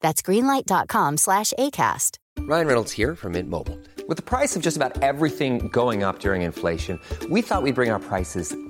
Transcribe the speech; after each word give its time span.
That's 0.00 0.22
greenlight.com 0.22 1.16
slash 1.16 1.52
ACAST. 1.58 2.18
Ryan 2.40 2.66
Reynolds 2.66 2.92
here 2.92 3.14
from 3.14 3.32
Mint 3.32 3.50
Mobile. 3.50 3.78
With 4.08 4.16
the 4.16 4.22
price 4.22 4.56
of 4.56 4.62
just 4.62 4.76
about 4.76 5.02
everything 5.02 5.68
going 5.68 6.02
up 6.02 6.20
during 6.20 6.42
inflation, 6.42 6.98
we 7.28 7.42
thought 7.42 7.62
we'd 7.62 7.74
bring 7.74 7.90
our 7.90 7.98
prices 7.98 8.56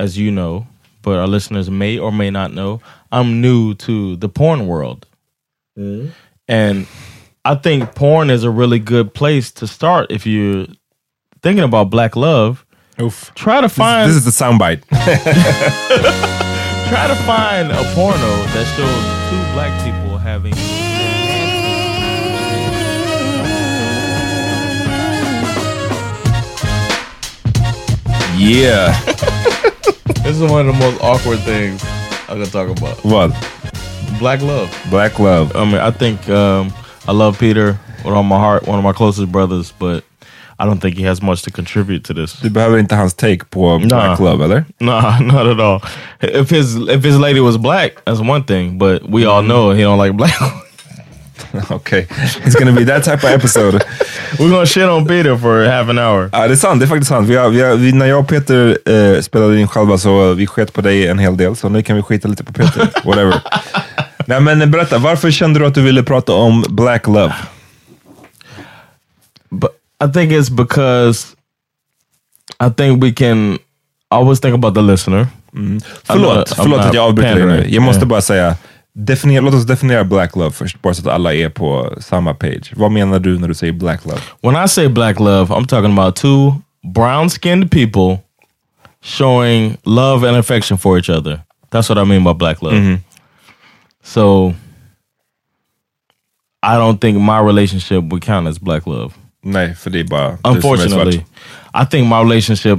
as 0.00 0.16
you 0.16 0.32
know, 0.32 0.66
but 1.02 1.18
our 1.18 1.28
listeners 1.28 1.70
may 1.70 1.98
or 1.98 2.10
may 2.10 2.30
not 2.30 2.54
know, 2.54 2.80
I'm 3.12 3.42
new 3.42 3.74
to 3.74 4.16
the 4.16 4.30
porn 4.30 4.66
world. 4.66 5.06
Mm-hmm. 5.78 6.08
And 6.48 6.86
I 7.44 7.54
think 7.54 7.94
porn 7.94 8.30
is 8.30 8.42
a 8.42 8.48
really 8.50 8.78
good 8.78 9.12
place 9.12 9.50
to 9.52 9.66
start 9.66 10.10
if 10.10 10.26
you're 10.26 10.66
thinking 11.42 11.64
about 11.64 11.90
black 11.90 12.16
love. 12.16 12.64
Oof. 13.00 13.30
Try 13.34 13.60
to 13.60 13.66
This, 13.66 13.76
find 13.76 14.10
this 14.10 14.16
is 14.16 14.24
the 14.24 14.30
soundbite. 14.30 14.84
try 16.88 17.06
to 17.06 17.14
find 17.24 17.70
a 17.70 17.84
porno 17.94 18.16
that 18.16 18.66
shows 18.76 19.04
two 19.28 19.52
black 19.52 19.84
people 19.84 20.16
having 20.16 20.54
yeah. 28.38 28.98
Is 30.40 30.50
one 30.50 30.66
of 30.66 30.74
the 30.74 30.80
most 30.80 31.02
awkward 31.02 31.40
things 31.40 31.84
I 32.26 32.34
can 32.34 32.46
talk 32.46 32.68
about. 32.70 32.96
Vad? 33.02 33.30
Black 34.18 34.40
love. 34.40 34.74
Black 34.88 35.18
Love. 35.18 35.54
I 35.54 35.66
mean, 35.66 35.74
I 35.74 35.90
think 35.90 36.30
um, 36.30 36.72
I 37.06 37.12
love 37.12 37.38
Peter 37.38 37.78
with 38.04 38.14
all 38.14 38.22
my 38.22 38.38
heart, 38.38 38.66
one 38.66 38.78
of 38.78 38.82
my 38.84 38.94
closest 38.94 39.30
brothers, 39.30 39.70
but 39.78 40.02
I 40.58 40.64
don't 40.64 40.80
think 40.80 40.96
he 40.96 41.02
has 41.02 41.20
much 41.20 41.42
to 41.42 41.50
contribute 41.50 42.04
to 42.04 42.14
this. 42.14 42.40
Du 42.40 42.48
behöver 42.48 42.78
inte 42.78 42.94
hans 42.94 43.14
take 43.14 43.50
på 43.50 43.78
Black 43.78 44.18
Love, 44.18 44.44
eller? 44.44 44.64
Nah, 44.78 45.18
not 45.20 45.46
at 45.46 45.60
all. 45.60 45.82
If 46.22 46.48
his 46.48 46.76
if 46.88 47.04
his 47.04 47.18
lady 47.18 47.40
was 47.40 47.58
black, 47.58 48.02
that's 48.06 48.20
one 48.20 48.44
thing, 48.44 48.78
but 48.78 49.02
we 49.10 49.26
all 49.26 49.42
know 49.42 49.72
he 49.72 49.82
don't 49.82 49.98
like 49.98 50.16
black. 50.16 50.32
Okej. 51.68 52.06
It's 52.44 52.58
gonna 52.58 52.72
be 52.72 52.84
that 52.86 53.04
type 53.04 53.26
of 53.26 53.32
episode. 53.34 53.84
We're 54.38 54.50
gonna 54.50 54.66
shit 54.66 54.84
on 54.84 55.06
Peter 55.06 55.36
for 55.38 55.64
half 55.68 55.88
an 55.88 55.98
hour. 55.98 56.30
Ja, 56.32 56.46
det 56.48 56.54
är 56.54 56.56
sant. 56.56 56.80
Det 56.80 56.86
är 56.86 56.88
faktiskt 56.88 57.08
sant. 57.08 57.28
Vi 57.28 57.36
har, 57.36 57.48
vi 57.50 57.60
har, 57.62 57.76
vi, 57.76 57.92
när 57.92 58.06
jag 58.06 58.20
och 58.20 58.28
Peter 58.28 58.78
eh, 58.86 59.20
spelade 59.20 59.60
in 59.60 59.68
själva 59.68 59.98
så 59.98 60.32
vi 60.34 60.46
sket 60.46 60.72
på 60.72 60.80
dig 60.80 61.06
en 61.06 61.18
hel 61.18 61.36
del, 61.36 61.56
så 61.56 61.68
nu 61.68 61.82
kan 61.82 61.96
vi 61.96 62.02
skita 62.02 62.28
lite 62.28 62.44
på 62.44 62.52
Peter. 62.52 62.88
Whatever. 63.04 63.34
Nej 64.26 64.40
men 64.40 64.70
berätta, 64.70 64.98
varför 64.98 65.30
kände 65.30 65.60
du 65.60 65.66
att 65.66 65.74
du 65.74 65.82
ville 65.82 66.02
prata 66.02 66.32
om 66.32 66.64
Black 66.68 67.06
Love? 67.06 67.34
But 69.50 69.70
I 70.04 70.12
think 70.12 70.32
it's 70.32 70.50
because 70.50 71.26
I 72.66 72.70
think 72.76 73.04
we 73.04 73.12
can 73.12 73.58
always 74.08 74.40
think 74.40 74.54
about 74.54 74.74
the 74.74 74.80
listener. 74.82 75.26
Förlåt, 76.04 76.36
I'm 76.36 76.38
not- 76.38 76.54
förlåt 76.56 76.80
att 76.80 76.94
jag 76.94 77.04
avbryter 77.04 77.34
dig 77.34 77.46
nu. 77.46 77.66
Jag 77.68 77.82
måste 77.82 77.98
Yeah. 78.00 78.08
bara 78.08 78.20
säga, 78.20 78.56
definiera, 79.06 79.44
låt 79.44 79.54
oss 79.54 79.66
definiera 79.66 80.04
Black 80.04 80.36
Love 80.36 80.50
först, 80.50 80.82
bara 80.82 80.94
så 80.94 81.08
att 81.08 81.14
alla 81.14 81.34
är 81.34 81.48
på 81.48 81.94
samma 82.00 82.34
page. 82.34 82.72
Vad 82.76 82.92
menar 82.92 83.18
du 83.18 83.38
när 83.38 83.48
du 83.48 83.54
säger 83.54 83.72
Black 83.72 84.04
Love? 84.04 84.20
When 84.40 84.64
I 84.64 84.68
say 84.68 84.88
black 84.88 85.20
love, 85.20 85.54
I'm 85.54 85.66
talking 85.66 85.98
about 85.98 86.16
two 86.16 86.54
brown 86.94 87.30
skinned 87.30 87.70
people 87.70 88.18
showing 89.02 89.76
love 89.84 90.28
and 90.28 90.36
affection 90.36 90.78
for 90.78 90.98
each 90.98 91.10
other. 91.10 91.40
That's 91.70 91.88
what 91.88 91.98
I 91.98 92.04
mean 92.04 92.24
by 92.24 92.32
black 92.34 92.62
love. 92.62 92.98
So 94.02 94.54
I 96.62 96.76
don't 96.76 97.00
think 97.00 97.18
my 97.18 97.38
relationship 97.38 98.04
would 98.04 98.22
count 98.22 98.48
as 98.48 98.58
black 98.58 98.86
love. 98.86 99.12
Nej, 99.42 99.74
för 99.74 99.90
det 99.90 100.00
är 100.00 100.04
bara 100.04 100.38
Unfortunately. 100.44 101.24
I 101.74 101.86
think 101.90 102.08
my 102.08 102.16
relationship, 102.16 102.78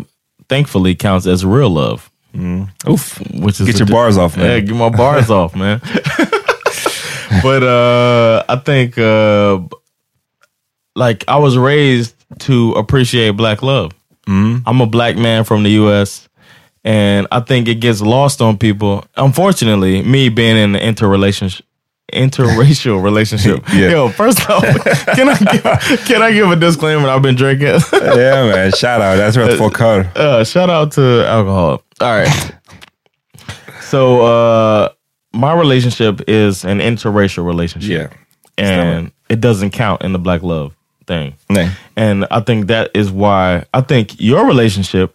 thankfully, 0.50 0.96
counts 0.96 1.28
as 1.28 1.44
real 1.44 1.74
love. 1.74 2.02
Oof. 2.36 3.20
Which 3.34 3.60
is 3.60 3.68
Get 3.68 3.80
your 3.80 3.88
bars 3.88 4.18
off, 4.18 4.38
man. 4.38 4.46
Yeah, 4.46 4.60
get 4.60 4.76
my 4.76 4.90
bars 4.90 5.30
off, 5.40 5.56
man. 5.56 5.82
but 7.44 7.64
uh, 7.64 8.44
I 8.48 8.56
think 8.58 8.98
uh, 8.98 9.60
like 10.96 11.24
I 11.28 11.38
was 11.38 11.58
raised 11.58 12.16
to 12.40 12.72
appreciate 12.74 13.32
black 13.32 13.62
love. 13.62 13.92
I'm 14.28 14.80
a 14.80 14.86
black 14.86 15.18
man 15.18 15.44
from 15.44 15.64
the 15.64 15.72
U.S. 15.72 16.30
And 16.86 17.28
I 17.32 17.42
think 17.42 17.68
it 17.68 17.76
gets 17.76 18.02
lost 18.02 18.42
on 18.42 18.58
people. 18.58 19.04
Unfortunately, 19.18 20.02
me 20.04 20.30
being 20.30 20.56
in 20.56 20.76
an 20.76 20.82
interrelationship, 20.82 21.66
interracial 22.14 23.02
relationship. 23.10 23.64
Yeah. 23.74 23.90
Yo, 23.90 24.10
first 24.10 24.50
off, 24.50 24.64
can 25.16 25.30
I 25.30 25.38
give, 25.38 25.64
can 26.06 26.22
I 26.22 26.32
give 26.32 26.50
a 26.52 26.56
disclaimer? 26.56 27.10
I've 27.10 27.22
been 27.22 27.36
drinking. 27.36 27.80
Yeah 27.94 28.46
man, 28.48 28.72
shout 28.76 29.02
out. 29.02 29.18
Jag 29.20 29.34
tror 29.34 29.44
att 29.50 29.58
folk 29.58 29.78
hör. 29.78 30.06
uh, 30.16 30.44
shout 30.44 30.70
out 30.70 30.92
to 30.94 31.26
alcohol. 31.28 31.82
All 32.02 32.18
right. 32.20 32.52
so 33.82 34.22
uh, 34.26 34.90
my 35.34 35.54
relationship 35.54 36.22
is 36.28 36.66
an 36.66 36.80
interracial 36.80 37.46
relationship. 37.46 37.90
Yeah. 37.92 38.08
And 38.58 39.12
it 39.30 39.42
doesn't 39.42 39.72
count 39.72 40.02
in 40.04 40.14
the 40.14 40.20
black 40.20 40.44
love 40.44 40.74
thing. 41.08 41.34
Nej. 41.50 41.70
And 41.96 42.26
I 42.32 42.42
think 42.42 42.68
that 42.68 42.92
is 42.94 43.10
why 43.12 43.64
I 43.74 43.82
think 43.82 44.20
your 44.20 44.46
relationship 44.46 45.14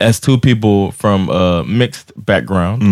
as 0.00 0.18
two 0.20 0.38
people 0.38 0.90
from 0.92 1.28
a 1.28 1.62
mixed 1.64 2.12
background. 2.16 2.82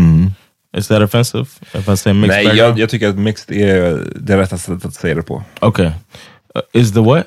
Is 0.77 0.89
that 0.89 1.03
offensive 1.03 1.47
if 1.75 1.89
I 1.89 1.97
say 1.97 2.13
mixed 2.13 2.45
Nej, 2.45 2.57
jag, 2.57 2.79
jag 2.79 2.91
tycker 2.91 3.09
att 3.09 3.19
mixed 3.19 3.57
är 3.57 4.05
det 4.17 4.37
rätta 4.39 4.59
sättet 4.59 4.85
att 4.85 4.95
säga 4.95 5.15
det 5.15 5.23
på. 5.23 5.43
Okay. 5.61 5.87
Uh, 5.87 5.93
is 6.73 6.93
the 6.93 7.01
what? 7.01 7.27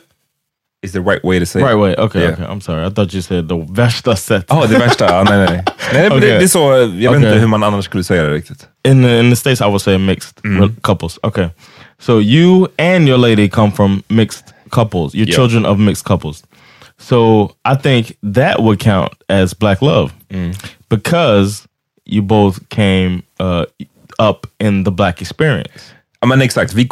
Is 0.85 0.91
the 0.91 0.99
right 0.99 1.23
way 1.23 1.39
to 1.39 1.45
say 1.45 1.61
it. 1.61 1.65
Right 1.67 1.75
it. 1.75 1.79
way. 1.99 2.05
Okay, 2.05 2.21
Yeah. 2.21 2.33
okay. 2.33 2.45
I'm 2.45 2.59
sorry. 2.61 2.87
I 2.87 2.89
thought 2.91 3.13
you 3.13 3.21
said 3.21 3.49
the 3.49 3.55
värsta 3.69 4.15
sätt. 4.15 4.45
Ja, 4.49 4.65
det 4.69 4.77
värsta. 4.79 5.05
Ja, 5.05 5.23
nej, 5.23 5.37
nej. 5.37 5.63
nej. 5.93 6.09
men 6.09 6.09
det, 6.09 6.15
Okay. 6.17 6.29
det 6.29 6.43
är 6.43 6.47
så, 6.47 6.59
jag 6.59 6.87
vet 6.87 7.09
Okay. 7.09 7.15
inte 7.29 7.39
hur 7.39 7.47
man 7.47 7.63
annars 7.63 7.85
skulle 7.85 8.03
säga 8.03 8.23
det 8.23 8.33
riktigt. 8.33 8.67
in 8.87 9.03
the 9.03 9.19
in 9.19 9.29
the 9.29 9.35
states 9.35 9.61
i 9.61 9.63
would 9.63 9.81
say 9.81 9.97
mixed 9.97 10.33
Mm-hmm. 10.43 10.75
couples 10.81 11.19
okay 11.23 11.47
so 11.99 12.19
you 12.21 12.67
and 12.77 13.07
your 13.09 13.17
lady 13.17 13.49
come 13.49 13.71
from 13.71 14.03
mixed 14.07 14.43
couples 14.69 15.13
you're 15.15 15.25
Yeah. 15.27 15.35
children 15.35 15.65
of 15.65 15.79
mixed 15.79 16.03
couples 16.05 16.43
so 16.99 17.49
i 17.65 17.75
think 17.75 18.11
that 18.33 18.59
would 18.59 18.79
count 18.79 19.11
as 19.29 19.53
black 19.59 19.81
love 19.81 20.11
Mm. 20.31 20.53
because 20.89 21.63
you 22.13 22.21
both 22.21 22.59
came 22.67 23.21
uh, 23.41 23.63
up 24.29 24.45
in 24.63 24.85
the 24.85 24.91
black 24.91 25.21
experience 25.21 25.83
Ja 26.23 26.27
men 26.27 26.41
exakt, 26.41 26.73
vi, 26.73 26.89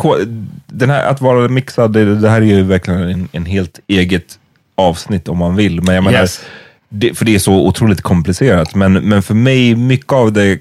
den 0.68 0.90
här, 0.90 1.06
att 1.06 1.22
vara 1.22 1.48
mixad, 1.48 1.94
det, 1.94 2.16
det 2.16 2.30
här 2.30 2.42
är 2.42 2.46
ju 2.46 2.64
verkligen 2.64 3.02
en, 3.02 3.28
en 3.32 3.46
helt 3.46 3.80
eget 3.88 4.40
avsnitt 4.76 5.28
om 5.30 5.38
man 5.38 5.56
vill. 5.56 5.82
Men 5.82 5.96
jag 5.96 6.04
menar, 6.04 6.20
Yes. 6.20 6.42
det, 6.90 7.18
för 7.18 7.26
det 7.26 7.36
är 7.36 7.40
så 7.40 7.54
otroligt 7.68 8.02
komplicerat. 8.02 8.76
Men, 8.76 8.94
men 8.94 9.24
för 9.24 9.34
mig, 9.34 9.76
mycket 9.76 10.14
av 10.14 10.34
det 10.34 10.60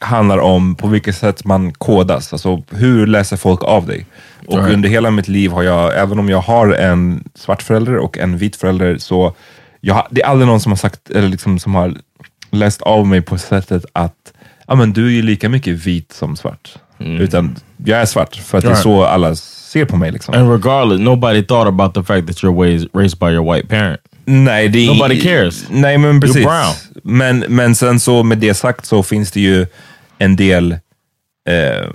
handlar 0.00 0.38
om 0.38 0.74
på 0.74 0.88
vilket 0.88 1.16
sätt 1.16 1.44
man 1.44 1.72
kodas. 1.72 2.32
Alltså 2.32 2.62
hur 2.70 3.06
läser 3.06 3.36
folk 3.36 3.64
av 3.64 3.86
dig? 3.86 4.06
Och 4.46 4.58
Right. 4.58 4.74
under 4.74 4.88
hela 4.88 5.10
mitt 5.10 5.28
liv 5.28 5.50
har 5.50 5.62
jag, 5.62 5.98
även 5.98 6.18
om 6.18 6.28
jag 6.28 6.40
har 6.40 6.72
en 6.72 7.24
svart 7.34 7.62
förälder 7.62 7.96
och 7.96 8.18
en 8.18 8.38
vit 8.38 8.56
förälder, 8.56 8.98
så 8.98 9.34
jag, 9.80 10.06
det 10.10 10.22
är 10.22 10.26
aldrig 10.26 10.46
någon 10.48 10.60
som 10.60 10.72
har 10.72 10.76
sagt, 10.76 11.10
eller 11.10 11.28
liksom 11.28 11.58
som 11.58 11.74
har 11.74 11.94
läst 12.58 12.82
av 12.82 13.06
mig 13.06 13.20
på 13.22 13.38
sättet 13.38 13.84
att 13.92 14.32
ja, 14.66 14.74
men 14.74 14.92
du 14.92 15.06
är 15.06 15.10
ju 15.10 15.22
lika 15.22 15.48
mycket 15.48 15.74
vit 15.86 16.12
som 16.12 16.36
svart. 16.36 16.74
Utan 16.98 17.56
jag 17.84 18.00
är 18.00 18.06
svart, 18.06 18.36
för 18.36 18.58
att 18.58 18.64
det 18.64 18.68
är 18.68 18.72
Right. 18.72 18.82
så 18.82 19.04
alla 19.04 19.34
ser 19.36 19.84
på 19.84 19.96
mig. 19.96 20.12
Liksom. 20.12 20.34
And 20.34 20.50
regardless, 20.52 21.00
nobody 21.00 21.42
thought 21.42 21.68
about 21.68 21.94
the 21.94 22.02
fact 22.02 22.26
that 22.26 22.36
you're 22.36 22.62
raised, 22.62 22.88
raised 22.94 23.18
by 23.18 23.26
your 23.26 23.54
white 23.54 23.68
parent. 23.68 24.00
Nej, 24.24 24.68
det 24.68 24.78
är 24.78 24.86
Nobody 24.94 25.20
cares. 25.20 25.64
Nej, 25.70 25.98
men 25.98 26.20
precis. 26.20 26.44
brown. 26.44 26.74
Men, 27.04 27.38
men 27.48 27.74
sen 27.74 28.00
så 28.00 28.22
med 28.22 28.38
det 28.38 28.54
sagt 28.54 28.84
så 28.86 29.02
finns 29.02 29.32
det 29.32 29.40
ju 29.40 29.66
en 30.18 30.36
del 30.36 30.72
eh, 31.48 31.88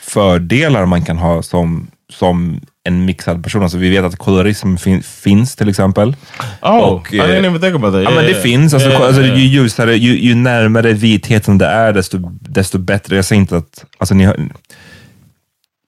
fördelar 0.00 0.86
man 0.86 1.02
kan 1.04 1.18
ha 1.18 1.42
som, 1.42 1.86
som 2.12 2.60
en 2.84 3.04
mixad 3.04 3.42
person. 3.44 3.62
Alltså 3.62 3.78
vi 3.78 3.90
vet 3.90 4.04
att 4.04 4.16
kolorism 4.16 4.76
fin, 4.76 5.02
finns 5.02 5.56
till 5.56 5.68
exempel. 5.68 6.16
Oh, 6.62 6.78
Och, 6.78 7.12
I 7.12 7.18
eh, 7.18 7.24
didn't 7.24 7.46
even 7.46 7.60
think 7.60 7.74
about 7.74 7.92
that. 7.92 8.02
Ja, 8.02 8.10
Yeah, 8.10 8.14
men 8.14 8.24
det 8.24 8.30
yeah. 8.30 8.42
finns. 8.42 8.74
Alltså, 8.74 8.88
Yeah, 8.88 9.02
alltså. 9.02 9.22
Ju 9.22 9.46
ljusare, 9.46 9.96
ju, 9.96 10.18
ju 10.18 10.34
närmare 10.34 10.92
vitheten 10.92 11.58
det 11.58 11.66
är, 11.66 11.92
desto, 11.92 12.18
desto 12.40 12.78
bättre. 12.78 13.16
Jag 13.16 13.24
säger 13.24 13.40
inte 13.40 13.56
att 13.56 13.84
alltså, 13.98 14.14
ni 14.14 14.24
har, 14.24 14.36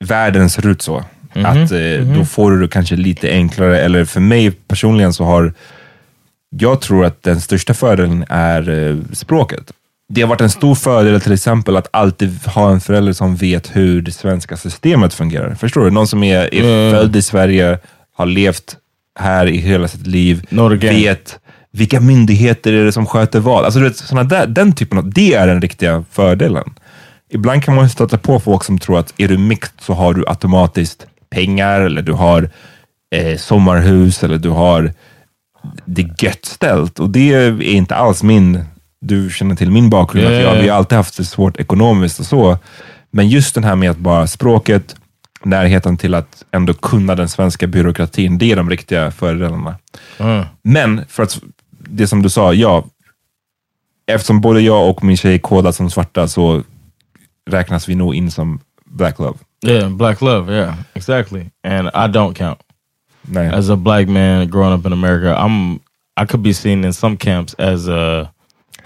världen 0.04 0.50
ser 0.50 0.66
ut 0.66 0.82
så. 0.82 1.04
Mhm, 1.34 1.46
Att 1.46 1.72
eh, 1.72 2.16
Då 2.18 2.24
får 2.24 2.50
du 2.50 2.60
det 2.60 2.68
kanske 2.68 2.96
lite 2.96 3.30
enklare, 3.30 3.80
eller 3.80 4.04
för 4.04 4.20
mig 4.20 4.50
personligen 4.50 5.12
så 5.12 5.24
har 5.24 5.52
jag 6.50 6.80
tror 6.80 7.04
att 7.04 7.22
den 7.22 7.40
största 7.40 7.74
fördelen 7.74 8.24
är 8.28 8.88
eh, 8.88 8.96
språket. 9.12 9.72
Det 10.08 10.20
har 10.20 10.28
varit 10.28 10.40
en 10.40 10.50
stor 10.50 10.74
fördel 10.74 11.20
till 11.20 11.32
exempel 11.32 11.76
att 11.76 11.88
alltid 11.92 12.46
ha 12.46 12.70
en 12.70 12.80
förälder 12.80 13.12
som 13.12 13.36
vet 13.36 13.76
hur 13.76 14.02
det 14.02 14.12
svenska 14.12 14.56
systemet 14.56 15.14
fungerar. 15.14 15.54
Förstår 15.54 15.84
du? 15.84 15.90
Någon 15.90 16.06
som 16.06 16.22
är, 16.22 16.54
är 16.54 16.62
Mm. 16.62 16.90
född 17.00 17.16
i 17.16 17.22
Sverige, 17.22 17.78
har 18.16 18.26
levt 18.26 18.76
här 19.18 19.46
i 19.46 19.56
hela 19.56 19.88
sitt 19.88 20.06
liv, 20.06 20.46
game. 20.50 20.76
vet 20.76 21.38
vilka 21.72 22.00
myndigheter 22.00 22.72
är 22.72 22.84
det 22.84 22.92
som 22.92 23.06
sköter 23.06 23.40
vad. 23.40 23.64
Alltså, 23.64 23.80
du 23.80 23.88
vet, 23.88 23.96
såna 23.96 24.24
där, 24.24 24.46
den 24.46 24.72
typen 24.72 24.98
av, 24.98 25.10
det 25.10 25.34
är 25.34 25.46
den 25.46 25.60
riktiga 25.60 26.04
fördelen. 26.10 26.74
Ibland 27.30 27.64
kan 27.64 27.74
man 27.74 27.90
stöta 27.90 28.18
på 28.18 28.40
folk 28.40 28.64
som 28.64 28.78
tror 28.78 28.98
att 28.98 29.14
är 29.16 29.28
du 29.28 29.38
mixed 29.38 29.80
så 29.80 29.92
har 29.94 30.14
du 30.14 30.24
automatiskt 30.26 31.06
pengar, 31.30 31.80
eller 31.80 32.02
du 32.02 32.12
har 32.12 32.50
eh, 33.14 33.38
sommarhus, 33.38 34.24
eller 34.24 34.38
du 34.38 34.48
har 34.48 34.92
det 35.84 36.22
gött 36.22 36.44
ställt. 36.44 36.98
Och 37.00 37.10
det 37.10 37.34
är 37.34 37.62
inte 37.62 37.94
alls 37.94 38.22
min, 38.22 38.64
du 39.06 39.30
känner 39.30 39.54
till 39.54 39.70
min 39.70 39.90
bakgrund, 39.90 40.26
ja, 40.26 40.32
jag, 40.32 40.56
ja. 40.56 40.60
vi 40.60 40.68
har 40.68 40.76
alltid 40.76 40.96
haft 40.96 41.16
det 41.16 41.24
svårt 41.24 41.60
ekonomiskt 41.60 42.20
och 42.20 42.26
så. 42.26 42.58
Men 43.10 43.28
just 43.28 43.54
den 43.54 43.64
här 43.64 43.76
med 43.76 43.90
att 43.90 43.96
bara 43.96 44.26
språket, 44.26 44.96
närheten 45.42 45.96
till 45.96 46.14
att 46.14 46.44
ändå 46.52 46.74
kunna 46.74 47.14
den 47.14 47.28
svenska 47.28 47.66
byråkratin, 47.66 48.38
det 48.38 48.52
är 48.52 48.56
de 48.56 48.70
riktiga 48.70 49.10
fördelarna. 49.10 49.76
Mm. 50.18 50.44
Men 50.62 51.04
för 51.08 51.22
att, 51.22 51.40
det 51.70 52.06
som 52.06 52.22
du 52.22 52.30
sa, 52.30 52.52
ja, 52.52 52.84
eftersom 54.06 54.40
både 54.40 54.60
jag 54.60 54.90
och 54.90 55.04
min 55.04 55.16
tjej 55.16 55.34
är 55.34 55.38
kodad 55.38 55.74
som 55.74 55.90
svarta 55.90 56.28
så 56.28 56.62
räknas 57.50 57.88
vi 57.88 57.94
nog 57.94 58.14
in 58.14 58.30
som 58.30 58.60
black 58.84 59.18
love. 59.18 59.38
Yeah, 59.66 59.90
black 59.90 60.20
love. 60.20 60.54
Yeah, 60.54 60.74
exactly. 60.94 61.50
And 61.64 61.88
I 61.88 62.18
don't 62.18 62.34
count 62.34 62.58
Nej. 63.22 63.48
as 63.48 63.70
a 63.70 63.76
black 63.76 64.08
man 64.08 64.50
growing 64.50 64.78
up 64.78 64.86
in 64.86 64.92
America. 64.92 65.34
I'm 65.34 65.80
I 66.20 66.26
could 66.26 66.42
be 66.42 66.54
seen 66.54 66.84
in 66.84 66.92
some 66.92 67.16
camps 67.16 67.54
as 67.58 67.88
a 67.88 68.32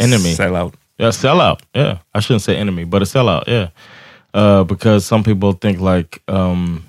enemy. 0.00 0.34
Sell 0.34 0.56
out. 0.56 0.74
Yeah, 0.98 1.08
sellout. 1.08 1.60
Yeah, 1.74 1.98
I 2.14 2.20
shouldn't 2.20 2.42
say 2.42 2.56
enemy, 2.56 2.84
but 2.84 3.00
a 3.00 3.06
sellout. 3.06 3.44
Yeah, 3.46 3.70
uh, 4.34 4.64
because 4.64 5.06
some 5.06 5.22
people 5.22 5.52
think 5.52 5.80
like 5.80 6.20
um, 6.28 6.84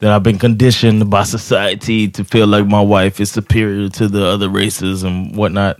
that 0.00 0.10
I've 0.10 0.24
been 0.24 0.38
conditioned 0.38 1.08
by 1.10 1.22
society 1.22 2.08
to 2.08 2.24
feel 2.24 2.48
like 2.48 2.66
my 2.66 2.80
wife 2.80 3.20
is 3.20 3.30
superior 3.30 3.88
to 3.90 4.08
the 4.08 4.24
other 4.24 4.48
races 4.48 5.04
and 5.04 5.36
whatnot, 5.36 5.78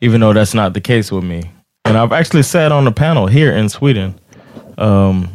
even 0.00 0.20
though 0.20 0.32
that's 0.32 0.54
not 0.54 0.72
the 0.72 0.80
case 0.80 1.12
with 1.12 1.24
me. 1.24 1.42
And 1.84 1.98
I've 1.98 2.12
actually 2.12 2.44
sat 2.44 2.72
on 2.72 2.86
a 2.86 2.92
panel 2.92 3.26
here 3.26 3.52
in 3.52 3.68
Sweden 3.68 4.14
um, 4.78 5.28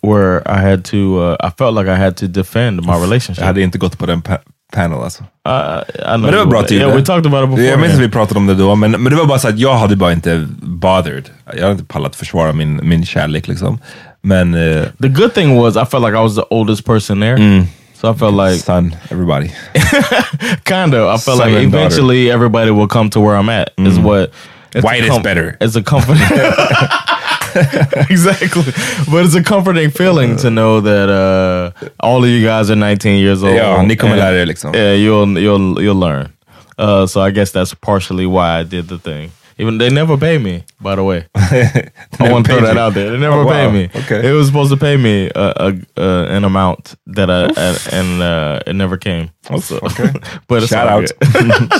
where 0.00 0.42
I 0.50 0.60
had 0.60 0.84
to. 0.86 1.18
Uh, 1.20 1.36
I 1.40 1.50
felt 1.50 1.74
like 1.74 1.88
I 1.88 1.96
had 1.96 2.16
to 2.16 2.28
defend 2.28 2.82
my 2.86 2.96
relationship. 2.98 3.42
Jag 3.42 3.46
hade 3.46 3.62
inte 3.62 3.78
gått 3.78 3.98
på 3.98 4.06
den 4.06 4.22
pa 4.22 4.38
panel 4.72 5.02
alltså. 5.02 5.22
Uh, 5.22 6.18
Men 6.18 6.22
det 6.22 6.38
var 6.38 6.46
bra 6.46 6.62
tid. 6.62 6.78
Yeah, 6.80 6.96
we 6.96 7.02
talked 7.02 7.26
about 7.26 7.44
it 7.44 7.50
before. 7.50 7.68
Jag 7.70 7.80
minns 7.80 7.94
att 7.94 8.00
vi 8.00 8.08
pratade 8.08 8.38
om 8.38 8.46
det 8.46 8.54
då, 8.54 8.74
men, 8.74 8.90
men 8.90 9.04
det 9.04 9.16
var 9.16 9.24
bara 9.24 9.38
så 9.38 9.48
att 9.48 9.58
jag 9.58 9.74
hade 9.74 9.96
bara 9.96 10.12
inte 10.12 10.48
bothered. 10.62 11.24
Jag 11.54 11.60
hade 11.60 11.72
inte 11.72 11.84
pallat 11.84 12.16
försvara 12.16 12.52
min, 12.52 12.80
min 12.82 13.06
kärlek 13.06 13.48
liksom. 13.48 13.78
Men, 14.22 14.54
uh, 14.54 14.86
The 15.02 15.08
good 15.08 15.34
thing 15.34 15.56
was 15.56 15.76
I 15.76 15.84
felt 15.90 16.04
like 16.04 16.18
I 16.18 16.22
was 16.22 16.34
the 16.34 16.44
oldest 16.50 16.84
person 16.86 17.20
there. 17.20 17.66
So 18.00 18.10
I 18.10 18.14
felt 18.18 18.34
like 18.34 18.58
son, 18.64 18.96
everybody. 19.10 19.48
kind 20.64 20.94
of. 20.94 21.14
I 21.14 21.18
felt 21.18 21.38
Son 21.38 21.48
like 21.52 21.62
and 21.64 21.72
daughter. 21.72 21.86
eventually 21.86 22.30
everybody 22.32 22.70
will 22.70 22.88
come 22.88 23.10
to 23.10 23.20
where 23.20 23.36
I'm 23.36 23.48
at. 23.48 23.68
Is 23.78 23.98
what 23.98 24.30
White 24.74 25.04
is 25.04 25.18
better. 25.18 25.56
It's 25.60 25.76
a 25.76 25.82
comforting. 25.82 26.22
exactly, 28.10 28.62
but 29.10 29.24
it's 29.24 29.34
a 29.34 29.42
comforting 29.42 29.90
feeling 29.90 30.36
to 30.36 30.50
know 30.50 30.80
that 30.80 31.08
uh, 31.08 31.70
all 32.00 32.24
of 32.24 32.30
you 32.30 32.44
guys 32.46 32.70
are 32.70 32.76
19 32.76 33.18
years 33.20 33.42
old. 33.42 33.56
Ja, 33.56 33.82
ni 33.82 33.96
kommer 33.96 34.16
lära 34.16 34.40
er 34.42 34.46
liksom. 34.46 34.74
Yeah, 34.74 34.92
you'll 34.94 35.38
you'll 35.38 35.82
you'll 35.82 36.00
learn. 36.00 36.32
Uh, 36.78 37.06
so 37.06 37.20
I 37.20 37.30
guess 37.30 37.52
that's 37.52 37.74
partially 37.74 38.26
why 38.26 38.60
I 38.60 38.64
did 38.64 38.88
the 38.88 38.98
thing. 38.98 39.30
Even 39.58 39.78
they 39.78 39.90
never 39.90 40.16
pay 40.16 40.38
me, 40.38 40.64
by 40.80 40.96
the 40.96 41.04
way. 41.04 41.26
I 41.34 42.32
want 42.32 42.46
to 42.46 42.52
throw 42.52 42.62
that 42.62 42.74
you. 42.74 42.80
out 42.80 42.94
there. 42.94 43.10
They 43.10 43.18
never 43.18 43.42
Oh, 43.42 43.46
pay 43.46 43.70
me. 43.70 43.90
Okay. 43.94 44.28
It 44.28 44.32
was 44.32 44.46
supposed 44.46 44.70
to 44.72 44.76
pay 44.78 44.96
me 44.96 45.30
a, 45.34 45.52
a, 45.56 45.72
uh, 45.96 46.26
an 46.36 46.44
amount 46.44 46.94
that 47.06 47.30
I 47.30 47.44
and, 47.56 47.78
and 47.92 48.22
uh, 48.22 48.60
it 48.66 48.74
never 48.74 48.96
came. 48.96 49.30
So, 49.60 49.78
okay. 49.82 50.10
but 50.48 50.62
Shout 50.66 50.88
out. 50.88 51.08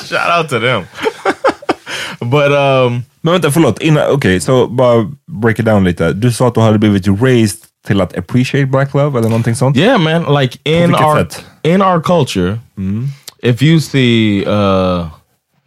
Shout 0.04 0.30
out 0.30 0.48
to 0.50 0.58
them. 0.58 0.86
But 2.20 2.53
um, 2.53 3.03
Men 3.23 3.32
vänta, 3.32 3.50
förlåt. 3.50 3.79
Okej, 4.11 4.41
så 4.41 4.67
bara 4.67 5.11
break 5.26 5.59
it 5.59 5.64
down 5.64 5.85
lite. 5.85 6.12
Du 6.12 6.32
sa 6.32 6.49
att 6.49 6.55
du 6.55 6.61
hade 6.61 6.79
blivit 6.79 7.23
raised 7.23 7.59
till 7.87 8.00
att 8.00 8.19
appreciate 8.19 8.67
black 8.67 8.94
love 8.94 9.19
eller 9.19 9.29
någonting 9.29 9.55
sånt? 9.55 9.76
yeah, 9.76 10.00
man. 10.00 10.41
Like 10.41 10.59
in 10.64 10.94
our 10.94 11.17
sätt? 11.17 11.44
in 11.62 11.82
our 11.82 12.00
culture, 12.00 12.59
if 13.43 13.62
you 13.62 13.81
see 13.81 14.44
uh, 14.47 15.06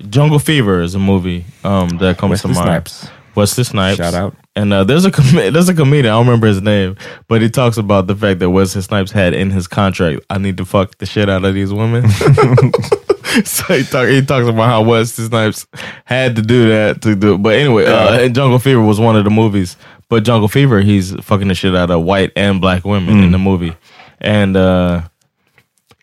Jungle 0.10 0.40
Fever 0.40 0.84
is 0.84 0.96
a 0.96 1.00
movie 1.00 1.46
um, 1.64 1.98
that 1.98 2.18
comes 2.18 2.44
Wesley 2.44 2.54
to 2.54 2.60
mind. 2.60 2.88
Snipes. 2.88 3.10
Wesley 3.36 3.64
Snipes. 3.64 3.98
Shout 3.98 4.14
out. 4.14 4.36
And 4.56 4.74
uh, 4.74 4.84
there's 4.84 5.06
a 5.06 5.12
there's 5.52 5.70
a 5.70 5.74
comedian 5.74 6.14
I 6.14 6.18
don't 6.18 6.26
remember 6.26 6.48
his 6.48 6.62
name, 6.62 6.96
but 7.28 7.42
he 7.42 7.50
talks 7.50 7.78
about 7.78 8.08
the 8.08 8.16
fact 8.16 8.40
that 8.40 8.50
Wesley 8.50 8.82
Snipes 8.82 9.12
had 9.12 9.34
in 9.34 9.52
his 9.52 9.68
contract, 9.68 10.22
I 10.30 10.38
need 10.38 10.58
to 10.58 10.66
fuck 10.66 10.98
the 10.98 11.06
shit 11.06 11.30
out 11.30 11.46
of 11.46 11.54
these 11.54 11.74
women. 11.74 12.04
so 13.46 13.74
he, 13.74 13.84
talk, 13.84 14.08
he 14.08 14.22
talks 14.22 14.48
about 14.48 14.68
how 14.68 14.82
Wesley 14.84 15.26
Snipes 15.26 15.68
had 16.06 16.36
to 16.38 16.42
do 16.42 16.70
that 16.70 17.02
to 17.02 17.16
do. 17.16 17.38
But 17.38 17.56
anyway, 17.56 17.86
uh, 17.86 18.30
Jungle 18.30 18.60
Fever 18.60 18.82
was 18.82 19.00
one 19.00 19.16
of 19.16 19.24
the 19.24 19.30
movies. 19.30 19.78
But 20.08 20.24
Jungle 20.24 20.48
Fever, 20.48 20.82
he's 20.82 21.14
fucking 21.24 21.48
the 21.48 21.56
shit 21.56 21.76
out 21.76 21.90
of 21.90 22.04
white 22.04 22.32
and 22.36 22.62
black 22.62 22.86
women 22.86 23.16
in 23.24 23.32
the 23.32 23.40
movie, 23.40 23.76
and 24.22 24.56
uh, 24.56 25.02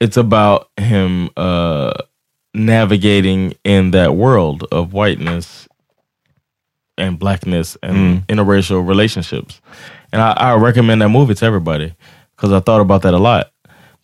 it's 0.01 0.17
about 0.17 0.69
him 0.77 1.31
uh, 1.37 1.93
navigating 2.53 3.55
in 3.65 3.93
that 3.93 4.17
world 4.17 4.65
of 4.73 4.93
whiteness 4.93 5.69
and 6.99 7.19
blackness 7.19 7.77
and 7.83 8.27
interracial 8.27 8.87
relationships. 8.87 9.61
And 10.13 10.21
I, 10.21 10.33
I 10.33 10.55
recommend 10.57 11.01
that 11.01 11.09
movie 11.09 11.35
to 11.35 11.45
everybody 11.45 11.95
because 12.37 12.53
I 12.53 12.61
thought 12.61 12.81
about 12.81 13.03
that 13.03 13.15
a 13.15 13.19
lot. 13.19 13.53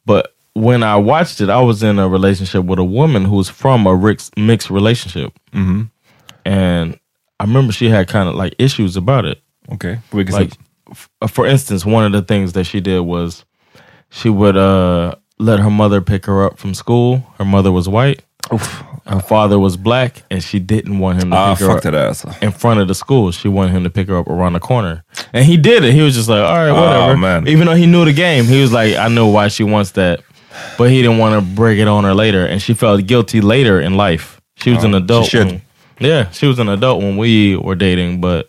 But 0.06 0.35
when 0.62 0.82
I 0.82 0.96
watched 0.96 1.40
it, 1.40 1.48
I 1.50 1.60
was 1.60 1.82
in 1.82 1.98
a 1.98 2.08
relationship 2.08 2.64
with 2.64 2.78
a 2.78 2.84
woman 2.84 3.24
who 3.24 3.36
was 3.36 3.48
from 3.48 3.86
a 3.86 3.94
mixed 4.36 4.70
relationship. 4.70 5.32
And 6.44 6.98
I 7.40 7.44
remember 7.44 7.72
she 7.72 7.88
had 7.88 8.08
kind 8.08 8.28
of 8.28 8.34
like 8.34 8.54
issues 8.58 8.96
about 8.96 9.24
it. 9.24 9.40
Okay, 9.72 9.98
Like, 10.12 10.52
f- 10.90 11.10
for 11.28 11.46
instance, 11.46 11.84
one 11.84 12.04
of 12.06 12.12
the 12.12 12.22
things 12.22 12.52
that 12.54 12.64
she 12.64 12.80
did 12.80 13.00
was 13.00 13.44
she 14.10 14.30
would 14.30 14.56
uh, 14.56 15.14
let 15.38 15.58
her 15.60 15.70
mother 15.70 16.00
pick 16.00 16.24
her 16.26 16.42
up 16.44 16.58
from 16.58 16.72
school. 16.74 17.22
Her 17.38 17.44
mother 17.44 17.70
was 17.70 17.86
white. 17.88 18.22
Her 19.06 19.20
father 19.20 19.58
was 19.58 19.76
black, 19.76 20.22
and 20.30 20.42
she 20.42 20.58
didn't 20.58 20.98
want 20.98 21.22
him 21.22 21.30
to 21.30 21.36
Ah, 21.36 21.54
pick 21.54 21.66
her 21.66 21.76
up 21.76 21.82
där 21.82 22.06
alltså. 22.08 22.28
in 22.42 22.50
front 22.50 22.80
of 22.80 22.88
the 22.88 22.94
school. 22.94 23.30
She 23.32 23.48
wanted 23.48 23.72
him 23.72 23.84
to 23.84 23.90
pick 23.90 24.08
her 24.08 24.16
up 24.18 24.26
around 24.28 24.54
the 24.54 24.60
corner, 24.60 25.02
and 25.32 25.44
he 25.44 25.56
did 25.56 25.82
it. 25.84 25.92
He 25.94 26.02
was 26.02 26.14
just 26.14 26.28
like, 26.28 26.40
"All 26.40 26.56
right, 26.56 26.72
whatever." 26.72 27.16
man. 27.16 27.46
Even 27.48 27.66
though 27.66 27.74
he 27.76 27.86
knew 27.86 28.04
the 28.04 28.12
game, 28.12 28.44
he 28.44 28.60
was 28.60 28.70
like, 28.72 28.96
"I 28.96 29.08
know 29.08 29.26
why 29.26 29.48
she 29.48 29.64
wants 29.64 29.92
that," 29.92 30.20
but 30.76 30.90
he 30.90 31.02
didn't 31.02 31.18
want 31.18 31.34
to 31.34 31.40
break 31.40 31.78
it 31.78 31.88
on 31.88 32.04
her 32.04 32.14
later, 32.14 32.46
and 32.46 32.62
she 32.62 32.74
felt 32.74 33.06
guilty 33.06 33.40
later 33.40 33.80
in 33.80 33.96
life. 33.96 34.40
She 34.56 34.72
was 34.72 34.84
an 34.84 34.94
adult. 34.94 35.26
should. 35.26 35.46
when- 35.46 35.62
yeah, 36.00 36.30
she 36.30 36.46
was 36.46 36.58
an 36.58 36.68
adult 36.68 37.02
when 37.02 37.16
we 37.16 37.56
were 37.56 37.74
dating, 37.74 38.20
but 38.20 38.46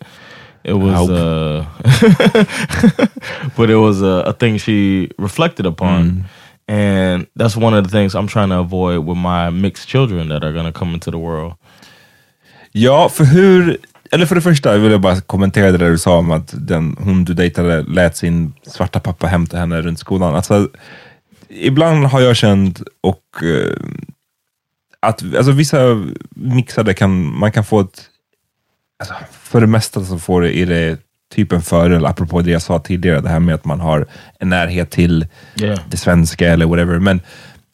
it 0.63 0.73
was, 0.73 1.09
uh, 1.09 1.65
but 3.57 3.69
it 3.69 3.75
was 3.75 4.01
a, 4.01 4.23
a 4.27 4.33
thing 4.33 4.59
she 4.59 5.09
reflected 5.17 5.65
upon. 5.65 6.25
And 6.67 7.25
that's 7.35 7.57
one 7.57 7.73
of 7.73 7.83
the 7.83 7.89
things 7.89 8.13
I'm 8.13 8.27
trying 8.27 8.49
to 8.49 8.59
avoid 8.59 8.99
with 8.99 9.17
my 9.17 9.49
mixed 9.49 9.87
children 9.87 10.29
that 10.29 10.43
are 10.43 10.53
going 10.53 10.71
to 10.71 10.79
come 10.79 10.93
into 10.93 11.09
the 11.09 11.17
world. 11.17 11.53
Ja, 12.71 13.09
för 13.09 13.23
hur... 13.25 13.77
eller 14.11 14.25
för 14.25 14.35
det 14.35 14.41
första 14.41 14.77
vill 14.77 14.91
jag 14.91 15.01
bara 15.01 15.21
kommentera 15.21 15.71
det 15.71 15.77
där 15.77 15.89
du 15.89 15.97
sa 15.97 16.17
om 16.17 16.31
att 16.31 16.53
den, 16.67 16.95
hon 16.99 17.25
du 17.25 17.33
dejtade 17.33 17.81
lät 17.81 18.17
sin 18.17 18.53
svarta 18.67 18.99
pappa 18.99 19.27
hämta 19.27 19.57
henne 19.57 19.81
runt 19.81 19.99
skolan. 19.99 20.35
Alltså, 20.35 20.69
ibland 21.49 22.05
har 22.05 22.21
jag 22.21 22.35
känt 22.35 22.81
och 23.01 23.43
eh, 23.43 23.75
att 24.99 25.23
alltså, 25.35 25.51
vissa 25.51 25.77
mixade 26.29 26.93
kan 26.93 27.37
man 27.39 27.51
kan 27.51 27.65
få 27.65 27.79
ett, 27.79 28.09
alltså, 28.99 29.13
för 29.31 29.61
det 29.61 29.67
mesta 29.67 30.05
så 30.05 30.19
får 30.19 30.41
det, 30.41 30.57
är 30.57 30.65
det 30.65 30.99
typ 31.35 31.51
en 31.51 31.61
fördel, 31.61 32.05
apropå 32.05 32.41
det 32.41 32.51
jag 32.51 32.61
sa 32.61 32.79
tidigare, 32.79 33.21
det 33.21 33.29
här 33.29 33.39
med 33.39 33.55
att 33.55 33.65
man 33.65 33.79
har 33.79 34.07
en 34.39 34.49
närhet 34.49 34.89
till 34.89 35.27
Yeah. 35.61 35.79
det 35.89 35.97
svenska 35.97 36.47
eller 36.47 36.65
whatever. 36.65 36.99
Men 36.99 37.21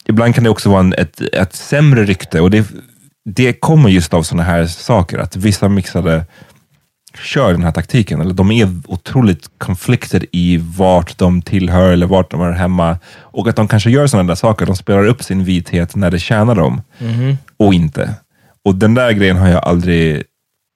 ibland 0.04 0.34
kan 0.34 0.44
det 0.44 0.50
också 0.50 0.70
vara 0.70 0.80
en, 0.80 0.92
ett, 0.92 1.20
ett 1.20 1.54
sämre 1.54 2.04
rykte 2.04 2.40
och 2.40 2.50
det, 2.50 2.66
det 3.24 3.52
kommer 3.52 3.88
just 3.88 4.14
av 4.14 4.22
sådana 4.22 4.42
här 4.42 4.66
saker, 4.66 5.18
att 5.18 5.36
vissa 5.36 5.68
mixade 5.68 6.24
kör 7.18 7.52
den 7.52 7.62
här 7.62 7.72
taktiken, 7.72 8.20
eller 8.20 8.34
de 8.34 8.50
är 8.50 8.68
otroligt 8.86 9.50
conflicted 9.58 10.24
i 10.32 10.56
vart 10.76 11.18
de 11.18 11.42
tillhör 11.42 11.92
eller 11.92 12.06
vart 12.06 12.30
de 12.30 12.40
är 12.40 12.52
hemma 12.52 12.98
och 13.20 13.48
att 13.48 13.56
de 13.56 13.68
kanske 13.68 13.90
gör 13.90 14.06
sådana 14.06 14.28
där 14.28 14.34
saker, 14.34 14.66
de 14.66 14.76
spelar 14.76 15.06
upp 15.06 15.22
sin 15.22 15.44
vithet 15.44 15.96
när 15.96 16.10
det 16.10 16.18
tjänar 16.18 16.54
dem 16.54 16.82
och 17.56 17.74
inte. 17.74 18.14
Och 18.64 18.74
den 18.74 18.94
där 18.94 19.12
grejen 19.12 19.36
har 19.36 19.48
jag 19.48 19.64
aldrig 19.64 20.22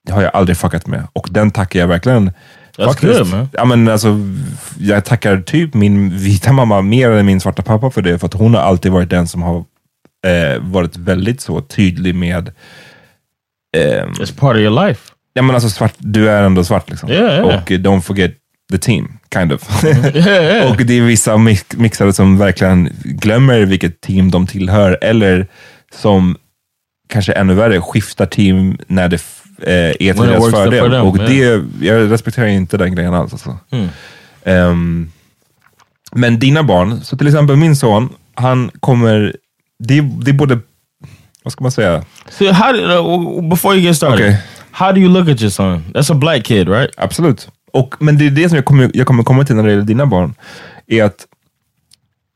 har 0.09 0.21
jag 0.21 0.31
aldrig 0.35 0.57
fuckat 0.57 0.87
med 0.87 1.07
och 1.13 1.27
den 1.31 1.51
tackar 1.51 1.79
jag 1.79 1.87
verkligen 1.87 2.31
good, 3.01 3.27
man. 3.31 3.49
Ja, 3.53 3.65
men 3.65 3.87
alltså, 3.87 4.19
jag 4.79 5.05
tackar 5.05 5.41
typ 5.41 5.73
min 5.73 6.17
vita 6.17 6.53
mamma 6.53 6.81
mer 6.81 7.11
än 7.11 7.25
min 7.25 7.39
svarta 7.39 7.61
pappa 7.61 7.91
för 7.91 8.01
det, 8.01 8.19
för 8.19 8.27
att 8.27 8.33
hon 8.33 8.53
har 8.53 8.61
alltid 8.61 8.91
varit 8.91 9.09
den 9.09 9.27
som 9.27 9.41
har 9.41 9.57
eh, 10.27 10.61
varit 10.61 10.97
väldigt 10.97 11.41
så 11.41 11.61
tydlig 11.61 12.15
med 12.15 12.51
ehm, 13.77 14.11
It's 14.11 14.39
part 14.39 14.55
of 14.55 14.61
your 14.61 14.87
life. 14.87 15.10
Ja 15.33 15.41
men 15.41 15.55
alltså 15.55 15.69
svart, 15.69 15.93
du 15.97 16.29
är 16.29 16.43
ändå 16.43 16.63
svart 16.63 16.89
liksom. 16.89 17.09
Ja, 17.09 17.33
ja. 17.33 17.43
Och 17.43 17.71
don't 17.71 18.01
forget 18.01 18.31
the 18.71 18.77
team, 18.77 19.17
kind 19.33 19.53
of. 19.53 19.83
Yeah, 19.85 20.15
yeah. 20.27 20.71
och 20.71 20.77
det 20.85 20.93
är 20.97 21.01
vissa 21.01 21.37
mix- 21.37 21.75
mixare 21.77 22.13
som 22.13 22.37
verkligen 22.37 22.89
glömmer 23.03 23.59
vilket 23.65 24.01
team 24.01 24.31
de 24.31 24.47
tillhör, 24.47 24.97
eller 25.01 25.47
som 25.93 26.37
kanske 27.09 27.33
ännu 27.33 27.53
värre 27.53 27.81
skiftar 27.81 28.25
team 28.25 28.77
när 28.87 29.07
det 29.09 29.15
eh, 29.61 29.73
är 29.73 29.93
till 29.93 30.13
When 30.13 30.27
deras 30.27 30.43
for 30.43 30.51
fördel. 30.51 30.91
them, 30.91 31.01
och 31.01 31.17
det, 31.17 31.63
jag 31.81 32.11
respekterar 32.11 32.47
inte 32.47 32.77
den 32.77 32.95
grejen 32.95 33.13
alls. 33.13 33.33
Alltså. 33.33 33.57
Mm. 33.71 33.87
Ehm, 34.43 35.11
men 36.11 36.39
dina 36.39 36.63
barn, 36.63 37.01
så 37.03 37.17
till 37.17 37.27
exempel 37.27 37.55
min 37.55 37.75
son, 37.75 38.09
han 38.35 38.71
kommer, 38.79 39.35
det, 39.79 40.01
det 40.01 40.31
är 40.31 40.35
både, 40.35 40.59
vad 41.43 41.53
ska 41.53 41.63
man 41.63 41.71
säga? 41.71 42.03
So 42.29 42.51
how 42.51 42.73
uh, 42.75 43.49
before 43.49 43.75
you 43.75 43.83
get 43.85 43.95
started, 43.97 44.25
Okay. 44.25 44.35
How 44.71 44.91
do 44.91 44.99
you 44.99 45.09
look 45.09 45.29
at 45.29 45.41
your 45.41 45.51
son? 45.51 45.83
That's 45.93 46.11
a 46.11 46.15
black 46.15 46.43
kid, 46.43 46.69
right? 46.69 46.89
Absolut. 46.97 47.47
Och, 47.73 47.95
men 47.99 48.17
det 48.17 48.27
är 48.27 48.31
det 48.31 48.49
som 48.49 48.55
jag 48.55 48.65
kommer, 48.65 48.91
jag 48.93 49.07
kommer 49.07 49.23
komma 49.23 49.45
till 49.45 49.55
när 49.55 49.63
det 49.63 49.69
gäller 49.69 49.83
dina 49.83 50.05
barn. 50.05 50.33
Är 50.87 51.03
att, 51.03 51.27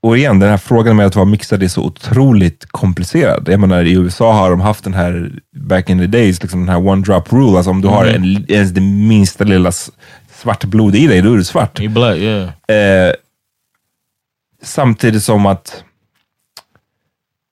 och 0.02 0.18
igen, 0.18 0.40
den 0.40 0.50
här 0.50 0.58
frågan 0.58 0.96
med 0.96 1.06
att 1.06 1.16
vara 1.16 1.26
mixad 1.26 1.64
är 1.64 1.68
så 1.68 1.84
otroligt 1.84 2.66
komplicerad. 2.66 3.50
Jag 3.50 3.60
menar, 3.60 3.84
i 3.84 3.94
USA 3.94 4.34
har 4.34 4.50
de 4.50 4.62
haft 4.62 4.84
den 4.84 4.94
här, 4.94 5.32
back 5.56 5.90
in 5.90 6.00
the 6.00 6.08
days, 6.08 6.42
liksom 6.42 6.60
den 6.60 6.70
här 6.70 6.88
one 6.88 7.02
drop 7.02 7.34
rule. 7.34 7.58
Alltså 7.58 7.72
om 7.72 7.82
du 7.82 7.88
har 7.88 8.06
en, 8.06 8.46
ens 8.52 8.72
det 8.72 8.82
minsta 8.82 9.44
lilla 9.44 9.72
svart 10.42 10.64
blod 10.64 10.96
i 10.96 11.08
dig, 11.08 11.22
då 11.22 11.34
är 11.34 11.38
du 11.38 11.44
svart. 11.44 11.80
Black, 11.90 12.18
yeah. 12.18 12.50
Eh, 12.68 13.14
samtidigt 14.64 15.24
som 15.24 15.46
att 15.46 15.84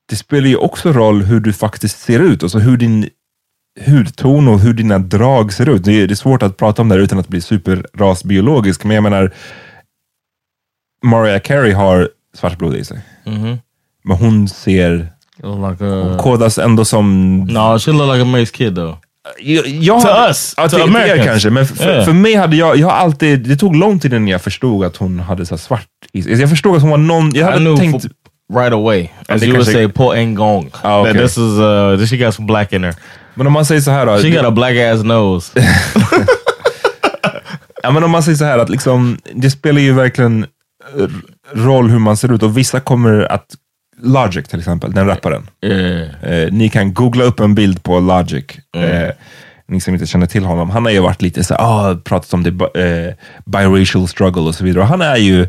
det 0.10 0.16
spelar 0.16 0.48
ju 0.48 0.56
också 0.56 0.92
roll 0.92 1.24
hur 1.24 1.40
du 1.40 1.54
faktiskt 1.54 2.00
ser 2.00 2.20
ut. 2.20 2.44
Alltså 2.44 2.60
hur 2.60 2.78
din 2.78 3.10
hudton 3.86 4.48
och 4.48 4.60
hur 4.60 4.74
dina 4.74 5.00
drag 5.00 5.54
ser 5.54 5.70
ut. 5.70 5.84
Det 5.84 5.92
är, 6.02 6.08
det 6.08 6.14
är 6.14 6.16
svårt 6.16 6.44
att 6.44 6.58
prata 6.58 6.82
om 6.82 6.90
det 6.90 6.96
här 6.96 7.02
utan 7.02 7.20
att 7.20 7.28
bli 7.28 7.42
superrasbiologisk, 7.42 8.84
men 8.84 8.96
jag 8.96 9.04
menar 9.04 9.32
Mariah 11.06 11.40
Carey 11.42 11.74
har 11.74 12.10
svart 12.38 12.58
blod 12.58 12.76
i 12.76 12.86
sig. 12.86 13.02
Mhm. 13.26 13.58
Men 14.04 14.18
hon 14.18 14.48
ser, 14.48 14.92
like 15.38 15.86
a, 15.86 16.18
kodas 16.22 16.58
ändå 16.58 16.86
som... 16.86 17.38
no, 17.40 17.80
she 17.80 17.92
look 17.92 18.14
like 18.14 18.22
a 18.22 18.26
mixed 18.26 18.56
kid 18.56 18.76
though. 18.76 18.98
Jag, 19.40 19.68
jag 19.68 20.02
To 20.02 20.08
hade- 20.08 20.28
us, 20.30 20.54
ja, 20.58 20.64
to 20.64 20.70
till, 20.70 20.80
er 20.80 20.84
Americans. 20.88 21.26
kanske, 21.26 21.50
men 21.50 21.66
för, 21.68 21.86
Yeah. 21.90 22.06
för 22.06 22.14
mig 22.14 22.36
hade 22.36 22.56
jag, 22.56 22.78
jag 22.78 22.88
har 22.88 22.94
alltid, 22.98 23.40
det 23.50 23.56
tog 23.58 23.76
lång 23.76 24.00
tid 24.00 24.14
innan 24.14 24.28
jag 24.28 24.42
förstod 24.42 24.86
att 24.86 24.98
hon 24.98 25.20
hade 25.20 25.46
så 25.46 25.58
svart 25.58 25.88
i 26.14 26.24
sig. 26.24 26.40
Jag 26.42 26.50
förstod 26.50 26.76
att 26.76 26.82
hon 26.82 26.92
var 26.92 26.98
någon, 26.98 27.26
jag 27.36 27.50
I 27.50 27.54
hade 27.66 27.78
tänkt... 27.78 28.06
right 28.54 28.74
away, 28.74 29.10
as 29.28 29.44
you 29.44 29.52
would 29.54 29.66
say, 29.68 29.88
po 29.88 30.14
en 30.14 30.36
gång. 30.36 30.70
Ah, 30.82 31.02
okay. 31.02 31.14
That 31.14 31.22
this 31.22 31.32
is 31.38 31.60
uh, 31.60 32.06
she 32.06 32.18
got 32.26 32.34
some 32.36 32.46
black 32.48 32.74
in 32.74 32.84
her. 32.84 32.96
Men 33.34 33.48
om 33.48 33.54
man 33.54 33.66
säger 33.66 33.82
så 33.82 33.92
här 33.92 34.06
då. 34.06 34.18
She 34.18 34.30
got 34.30 34.46
a 34.46 34.52
black 34.52 34.78
ass 34.78 35.04
nose. 35.04 35.52
ja, 37.84 37.92
men 37.92 38.04
om 38.04 38.12
man 38.12 38.24
säger 38.24 38.38
så 38.38 38.46
här 38.46 38.60
att 38.60 38.70
liksom, 38.70 39.18
det 39.34 39.52
spelar 39.52 39.82
ju 39.82 39.94
verkligen 39.94 40.46
eh, 40.98 41.08
roll 41.54 41.90
hur 41.90 42.00
man 42.00 42.18
ser 42.18 42.34
ut 42.34 42.44
och 42.44 42.58
vissa 42.58 42.80
kommer 42.80 43.32
att, 43.32 43.46
Logic 43.98 44.48
till 44.48 44.60
exempel, 44.60 44.92
den 44.92 45.08
rapparen. 45.08 45.50
yeah. 45.62 46.24
Eh, 46.24 46.52
ni 46.52 46.70
kan 46.70 46.94
googla 46.94 47.24
upp 47.24 47.40
en 47.40 47.56
bild 47.56 47.84
på 47.84 48.00
Logic. 48.00 48.46
Eh, 48.76 49.10
ni 49.68 49.82
som 49.82 49.94
inte 49.94 50.06
känner 50.06 50.26
till 50.26 50.46
honom. 50.46 50.70
Han 50.70 50.86
har 50.86 50.92
ju 50.92 51.00
varit 51.00 51.22
lite 51.22 51.44
så 51.44 51.56
ah, 51.56 51.96
pratat 52.04 52.34
om 52.34 52.44
det 52.44 52.50
eh, 52.50 53.14
biracial 53.46 54.08
struggle 54.08 54.42
och 54.42 54.56
så 54.56 54.64
vidare. 54.64 54.82
Och 54.82 54.88
han 54.88 55.02
är 55.02 55.18
ju, 55.18 55.48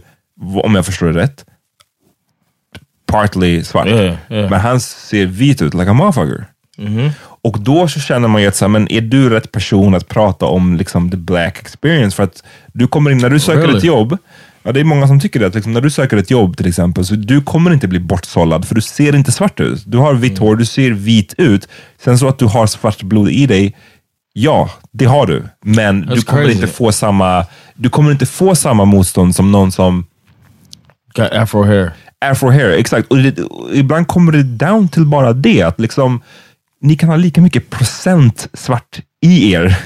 om 0.62 0.74
jag 0.74 0.86
förstår 0.86 1.06
det 1.06 1.20
rätt, 1.20 1.44
partly 3.06 3.64
svart. 3.64 3.86
Yeah, 3.86 4.16
yeah. 4.30 4.50
Men 4.50 4.60
han 4.60 4.80
ser 4.80 5.26
vit 5.26 5.62
ut, 5.62 5.74
like 5.74 5.90
a 5.90 5.92
motherfucker. 5.92 6.46
Och 7.24 7.58
då 7.60 7.88
så 7.88 8.00
känner 8.00 8.28
man 8.28 8.42
ju 8.42 8.48
att, 8.48 8.56
så 8.56 8.64
här, 8.64 8.70
men 8.70 8.92
är 8.92 9.00
du 9.00 9.30
rätt 9.30 9.52
person 9.52 9.94
att 9.94 10.08
prata 10.08 10.46
om 10.46 10.76
liksom, 10.76 11.10
the 11.10 11.16
black 11.16 11.58
experience? 11.60 12.16
För 12.16 12.22
att 12.22 12.42
du 12.72 12.86
kommer 12.86 13.10
in, 13.10 13.18
när 13.18 13.30
du 13.30 13.40
söker 13.40 13.60
Really? 13.60 13.78
ett 13.78 13.84
jobb, 13.84 14.18
ja, 14.62 14.72
det 14.72 14.80
är 14.80 14.84
många 14.84 15.06
som 15.06 15.20
tycker 15.20 15.40
det, 15.40 15.46
att 15.46 15.54
liksom, 15.54 15.72
när 15.72 15.80
du 15.80 15.90
söker 15.90 16.16
ett 16.16 16.30
jobb 16.30 16.56
till 16.56 16.66
exempel, 16.66 17.04
så 17.04 17.14
du 17.14 17.42
kommer 17.42 17.72
inte 17.72 17.88
bli 17.88 18.00
bortsållad, 18.00 18.64
för 18.68 18.74
du 18.74 18.80
ser 18.80 19.14
inte 19.14 19.32
svart 19.32 19.60
ut. 19.60 19.82
Du 19.86 19.98
har 19.98 20.14
vitt 20.14 20.38
hår, 20.38 20.56
du 20.56 20.64
ser 20.64 20.90
vit 20.90 21.34
ut. 21.38 21.68
Sen 22.04 22.18
så 22.18 22.28
att 22.28 22.38
du 22.38 22.44
har 22.44 22.66
svart 22.66 23.02
blod 23.02 23.28
i 23.28 23.46
dig, 23.46 23.76
ja, 24.32 24.70
det 24.92 25.04
har 25.04 25.26
du. 25.26 25.42
Men 25.64 26.00
du 26.00 26.22
kommer 26.22 26.42
crazy. 26.42 26.54
inte 26.54 26.66
få 26.66 26.92
samma 26.92 27.46
du 27.74 27.88
kommer 27.88 28.10
inte 28.10 28.26
få 28.26 28.54
samma 28.54 28.84
motstånd 28.84 29.34
som 29.34 29.52
någon 29.52 29.72
som 29.72 30.06
Got 31.14 31.32
afro 31.32 31.64
hair. 31.64 31.92
afro 32.20 32.50
hair, 32.50 32.70
exakt. 32.70 33.08
Och, 33.08 33.16
det, 33.16 33.42
och 33.42 33.74
ibland 33.74 34.08
kommer 34.08 34.32
det 34.32 34.42
down 34.42 34.88
till 34.88 35.06
bara 35.06 35.32
det, 35.32 35.62
att 35.62 35.80
liksom, 35.80 36.20
ni 36.84 36.96
kan 36.96 37.08
ha 37.08 37.16
lika 37.16 37.40
mycket 37.40 37.70
procent 37.70 38.48
svart 38.52 39.00
i 39.20 39.52
er, 39.52 39.76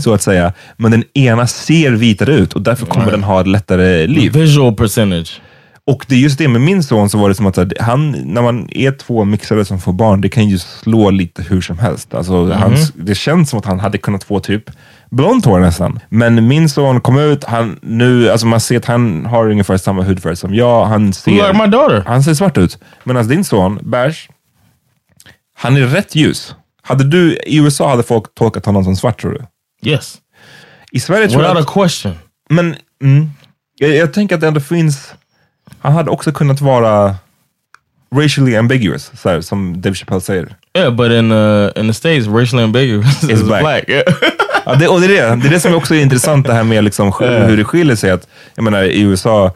så 0.00 0.14
att 0.14 0.22
säga, 0.22 0.52
men 0.76 0.90
den 0.90 1.04
ena 1.14 1.46
ser 1.46 1.90
vitare 1.90 2.34
ut 2.34 2.52
och 2.52 2.62
därför 2.62 2.86
kommer 2.86 3.10
den 3.10 3.22
ha 3.22 3.40
ett 3.40 3.46
lättare 3.46 4.06
liv. 4.06 4.32
Visual 4.32 4.74
percentage. 4.74 5.40
Och 5.86 6.04
det 6.08 6.14
är 6.14 6.18
just 6.18 6.38
det 6.38 6.48
med 6.48 6.60
min 6.60 6.82
son, 6.82 7.10
så 7.10 7.18
var 7.18 7.28
det 7.28 7.34
som 7.34 7.46
att 7.46 7.58
han, 7.80 8.10
när 8.10 8.42
man 8.42 8.68
är 8.70 8.92
två 8.92 9.24
mixade 9.24 9.64
som 9.64 9.80
får 9.80 9.92
barn, 9.92 10.20
det 10.20 10.28
kan 10.28 10.48
ju 10.48 10.58
slå 10.58 11.10
lite 11.10 11.42
hur 11.42 11.60
som 11.60 11.78
helst. 11.78 12.14
Alltså, 12.14 12.52
hans, 12.52 12.92
det 12.92 13.14
känns 13.14 13.50
som 13.50 13.58
att 13.58 13.64
han 13.64 13.80
hade 13.80 13.98
kunnat 13.98 14.24
få 14.24 14.40
typ 14.40 14.70
blont 15.10 15.44
hår 15.44 15.58
nästan. 15.60 16.00
Men 16.08 16.48
min 16.48 16.68
son 16.68 17.00
kom 17.00 17.18
ut, 17.18 17.44
han, 17.44 17.78
nu, 17.82 18.30
alltså 18.30 18.46
man 18.46 18.60
ser 18.60 18.76
att 18.76 18.84
han 18.84 19.26
har 19.26 19.50
ungefär 19.50 19.76
samma 19.76 20.02
hudfärg 20.02 20.36
som 20.36 20.54
jag. 20.54 20.84
Han 20.84 21.12
ser, 21.12 21.30
like 21.30 21.42
han 22.06 22.22
ser 22.22 22.34
svart 22.34 22.58
ut. 22.58 22.78
Medan 23.04 23.28
din 23.28 23.44
son, 23.44 23.78
Bash, 23.82 24.28
han 25.54 25.76
är 25.76 25.80
rätt 25.86 26.14
ljus. 26.14 26.54
Hade 26.82 27.04
du, 27.04 27.36
I 27.36 27.56
USA 27.58 27.90
hade 27.90 28.02
folk 28.02 28.34
tolkat 28.34 28.66
honom 28.66 28.84
som 28.84 28.96
svart 28.96 29.20
tror 29.20 29.32
du? 29.32 29.90
Yes. 29.90 30.18
I 30.92 31.00
Sverige 31.00 31.28
tror 31.28 31.42
jag 31.42 31.50
Without 31.50 31.68
att, 31.68 31.76
a 31.76 31.82
question. 31.82 32.14
men 32.50 32.76
mm, 33.02 33.30
jag, 33.78 33.90
jag 33.90 34.12
tänker 34.12 34.34
att 34.34 34.40
det 34.40 34.48
ändå 34.48 34.60
finns, 34.60 35.14
han 35.78 35.92
hade 35.92 36.10
också 36.10 36.32
kunnat 36.32 36.60
vara 36.60 37.16
racially 38.14 38.56
ambiguous, 38.56 39.10
så 39.20 39.28
här, 39.28 39.40
som 39.40 39.80
Dave 39.80 39.94
Chappelle 39.94 40.20
säger. 40.20 40.56
Yeah, 40.76 40.94
but 40.94 41.10
in 41.12 41.32
uh, 41.32 41.70
in 41.76 41.86
the 41.88 41.94
states, 41.94 42.26
racially 42.26 42.62
ambiguous 42.64 43.24
is 43.24 43.42
black. 43.42 43.62
black. 43.62 43.88
Yeah. 43.88 44.04
Ja, 44.66 44.74
det, 44.74 44.88
och 44.88 45.00
det, 45.00 45.06
är 45.06 45.08
det. 45.30 45.42
det 45.42 45.48
är 45.48 45.50
det 45.50 45.60
som 45.60 45.74
också 45.74 45.94
är 45.94 46.02
intressant, 46.02 46.46
det 46.46 46.52
här 46.52 46.64
med 46.64 46.84
liksom, 46.84 47.10
sk- 47.12 47.46
hur 47.46 47.56
det 47.56 47.64
skiljer 47.64 47.96
sig. 47.96 48.10
Att, 48.10 48.28
jag 48.54 48.62
menar, 48.62 48.82
I 48.82 49.00
USA, 49.00 49.54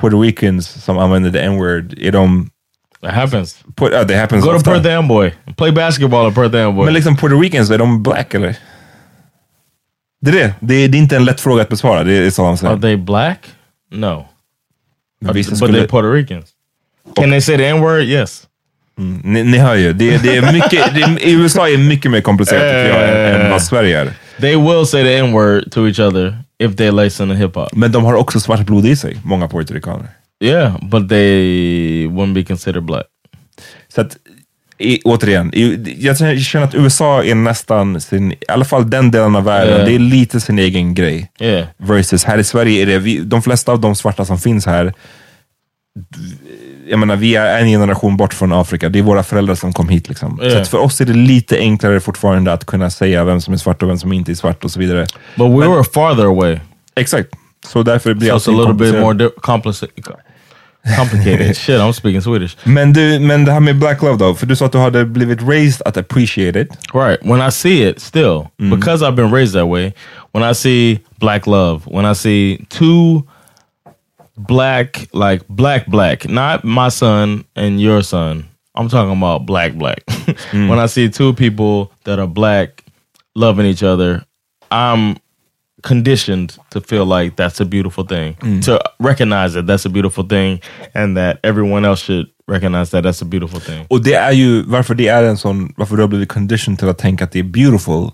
Puerto 0.00 0.20
Ricans 0.20 0.84
som 0.84 0.98
använder 0.98 1.30
the 1.30 1.38
n-word, 1.40 1.94
är 1.98 2.12
de... 2.12 2.50
That 3.02 3.14
happens. 3.14 3.64
Pu- 3.76 3.90
Ja, 3.92 4.04
det 4.04 4.16
happens 4.16 4.44
Go 4.44 4.58
to. 4.58 4.64
Perth 4.70 4.98
Amboy. 4.98 5.32
Play 5.56 5.72
basketball 5.72 6.26
at 6.28 6.34
Perth 6.34 6.56
Amboy. 6.56 6.84
Men 6.84 6.94
liksom 6.94 7.16
Puerto 7.16 7.40
Ricans, 7.40 7.70
är 7.70 7.78
de 7.78 8.02
black 8.02 8.34
eller? 8.34 8.56
Det 10.20 10.30
är 10.30 10.34
det. 10.34 10.54
Det 10.60 10.74
är, 10.74 10.88
det 10.88 10.98
är 10.98 11.00
inte 11.00 11.16
en 11.16 11.24
lätt 11.24 11.40
fråga 11.40 11.62
att 11.62 11.68
besvara, 11.68 12.04
det 12.04 12.12
är 12.14 12.30
så 12.30 12.46
Are 12.46 12.80
they 12.80 12.96
black? 12.96 13.38
No. 13.92 14.26
Vissa 15.32 15.50
but 15.50 15.58
skulle- 15.58 15.78
they're 15.78 15.88
Puerto 15.88 16.12
Ricans. 16.12 16.46
Can 17.16 17.30
they 17.30 17.40
say 17.40 17.56
the 17.56 17.66
N 17.66 17.80
word? 17.80 18.02
Yes. 18.02 18.44
ni, 19.24 19.44
ni 19.44 19.58
hör 19.58 19.74
ju, 19.74 19.92
det, 19.92 20.22
det 20.22 20.36
är 20.36 20.52
mycket, 20.52 20.94
det 20.94 21.30
USA 21.30 21.68
är 21.68 21.78
mycket 21.78 22.10
mer 22.10 22.20
komplicerat 22.20 22.62
jag, 22.62 23.08
än, 23.34 23.40
än 23.40 23.50
vad 23.50 23.62
Sverige 23.62 24.00
är. 24.00 24.12
They 24.40 24.56
will 24.56 24.86
say 24.86 25.02
the 25.04 25.16
N 25.16 25.32
word 25.32 25.72
to 25.72 25.86
each 25.88 25.98
other 26.00 26.38
if 26.58 26.76
they 26.76 26.90
listen 26.90 27.28
to 27.28 27.34
hip 27.34 27.54
hop. 27.54 27.68
Men 27.72 27.92
de 27.92 28.04
har 28.04 28.14
också 28.14 28.40
svart 28.40 28.60
blod 28.60 28.86
i 28.86 28.96
sig, 28.96 29.18
många 29.24 29.48
puertoricaner. 29.48 30.08
Yeah, 30.40 30.76
but 30.82 31.08
they 31.08 32.06
wouldn't 32.06 32.34
be 32.34 32.44
considered 32.44 32.84
black. 32.84 33.06
Så 33.94 34.00
att 34.00 34.16
I, 34.80 35.00
återigen, 35.04 35.54
i, 35.54 35.96
jag 35.98 36.18
känner 36.40 36.64
att 36.66 36.74
USA 36.74 37.24
är 37.24 37.34
nästan 37.34 38.00
sin, 38.00 38.32
i 38.32 38.36
alla 38.48 38.64
fall 38.64 38.90
den 38.90 39.10
delen 39.10 39.36
av 39.36 39.44
världen, 39.44 39.74
Yeah. 39.74 39.86
det 39.86 39.94
är 39.94 39.98
lite 39.98 40.40
sin 40.40 40.58
egen 40.58 40.94
grej. 40.94 41.30
Yeah. 41.40 41.66
Versus 41.76 42.24
här 42.24 42.38
i 42.38 42.44
Sverige 42.44 42.82
är 42.82 42.86
det, 42.86 42.98
vi, 42.98 43.18
de 43.18 43.42
flesta 43.42 43.72
av 43.72 43.80
de 43.80 43.94
svarta 43.96 44.24
som 44.24 44.38
finns 44.38 44.66
här, 44.66 44.92
jag 46.88 46.98
menar 46.98 47.16
vi 47.16 47.36
är 47.36 47.58
en 47.60 47.68
generation 47.68 48.16
bort 48.16 48.34
från 48.34 48.52
Afrika, 48.52 48.88
det 48.88 48.98
är 48.98 49.02
våra 49.02 49.22
föräldrar 49.22 49.54
som 49.54 49.72
kom 49.72 49.88
hit. 49.88 50.08
Liksom. 50.08 50.36
Så 50.38 50.44
Yeah. 50.44 50.60
att 50.62 50.68
för 50.68 50.78
oss 50.78 51.00
är 51.00 51.04
det 51.04 51.12
lite 51.12 51.58
enklare 51.58 52.00
fortfarande 52.00 52.52
att 52.52 52.64
kunna 52.64 52.90
säga 52.90 53.24
vem 53.24 53.40
som 53.40 53.54
är 53.54 53.58
svart 53.58 53.82
och 53.82 53.88
vem 53.88 53.98
som 53.98 54.12
inte 54.12 54.32
är 54.32 54.34
svart 54.34 54.64
och 54.64 54.70
så 54.70 54.80
vidare. 54.80 55.06
But 55.36 55.46
we 55.50 55.68
were 55.68 55.84
farther 55.84 56.24
away. 56.24 56.58
Exakt, 56.96 57.28
så 57.66 57.82
därför 57.82 58.14
blir 58.14 58.38
So 58.38 58.50
it's 58.50 58.54
a 58.54 58.58
little 58.58 58.92
bit 58.92 59.00
more 59.02 59.30
complicated. 59.40 60.14
Complicated. 60.96 61.56
Shit, 61.56 61.80
I'm 61.80 61.92
speaking 61.92 62.20
Swedish. 62.20 62.56
Men, 62.64 62.92
du, 62.92 63.18
men 63.18 63.44
det 63.44 63.52
här 63.52 63.60
med 63.60 63.78
Black 63.78 64.02
Love 64.02 64.16
då, 64.16 64.34
för 64.34 64.46
du 64.46 64.56
sa 64.56 64.66
att 64.66 64.72
du 64.72 64.78
hade 64.78 65.04
blivit 65.04 65.42
raised 65.42 65.82
att 65.86 65.96
appreciate 65.96 66.60
it. 66.60 66.68
Right. 66.94 67.18
When 67.22 67.48
I 67.48 67.50
see 67.50 67.88
it 67.88 68.00
still, 68.00 68.48
mm. 68.58 68.70
because 68.70 69.04
I've 69.04 69.16
been 69.16 69.30
raised 69.34 69.54
that 69.54 69.68
way, 69.68 69.92
when 70.32 70.50
I 70.50 70.54
see 70.54 71.00
black 71.18 71.46
love, 71.46 71.82
when 71.86 72.12
I 72.12 72.14
see 72.14 72.66
two 72.68 73.22
black, 74.36 75.08
like 75.12 75.44
black, 75.48 75.86
black, 75.86 76.28
not 76.28 76.64
my 76.64 76.90
son 76.90 77.44
and 77.56 77.80
your 77.80 78.02
son, 78.02 78.44
I'm 78.74 78.88
talking 78.88 79.16
about 79.16 79.46
black, 79.46 79.74
black. 79.74 80.04
Mm. 80.52 80.68
when 80.68 80.78
I 80.78 80.86
see 80.86 81.08
two 81.08 81.32
people 81.32 81.90
that 82.04 82.18
are 82.18 82.26
black 82.26 82.84
loving 83.34 83.64
each 83.66 83.82
other, 83.82 84.24
I'm 84.70 85.16
conditioned 85.82 86.52
to 86.70 86.80
feel 86.80 87.04
like 87.06 87.36
that's 87.36 87.60
a 87.60 87.64
beautiful 87.64 88.06
thing, 88.06 88.36
to 88.62 88.78
recognize 88.98 89.54
that 89.54 89.66
that's 89.66 89.86
a 89.86 89.90
beautiful 89.90 90.28
thing, 90.28 90.60
and 90.94 91.16
that 91.16 91.38
everyone 91.42 91.88
else 91.88 92.04
should 92.04 92.26
recognize 92.50 92.90
that 92.90 93.04
that's 93.04 93.22
a 93.22 93.26
beautiful 93.26 93.60
thing. 93.60 93.86
Och 93.90 94.02
det 94.04 94.14
är 94.14 94.32
ju, 94.32 94.62
varför 94.62 94.94
det 94.94 95.08
är 95.08 95.22
en 95.24 95.36
sån, 95.36 95.72
varför 95.76 95.96
du 95.96 96.02
har 96.02 96.08
blivit 96.08 96.28
conditioned 96.28 96.78
till 96.78 96.88
att 96.88 96.98
tänka 96.98 97.24
att 97.24 97.32
det 97.32 97.38
är 97.38 97.42
beautiful, 97.42 98.10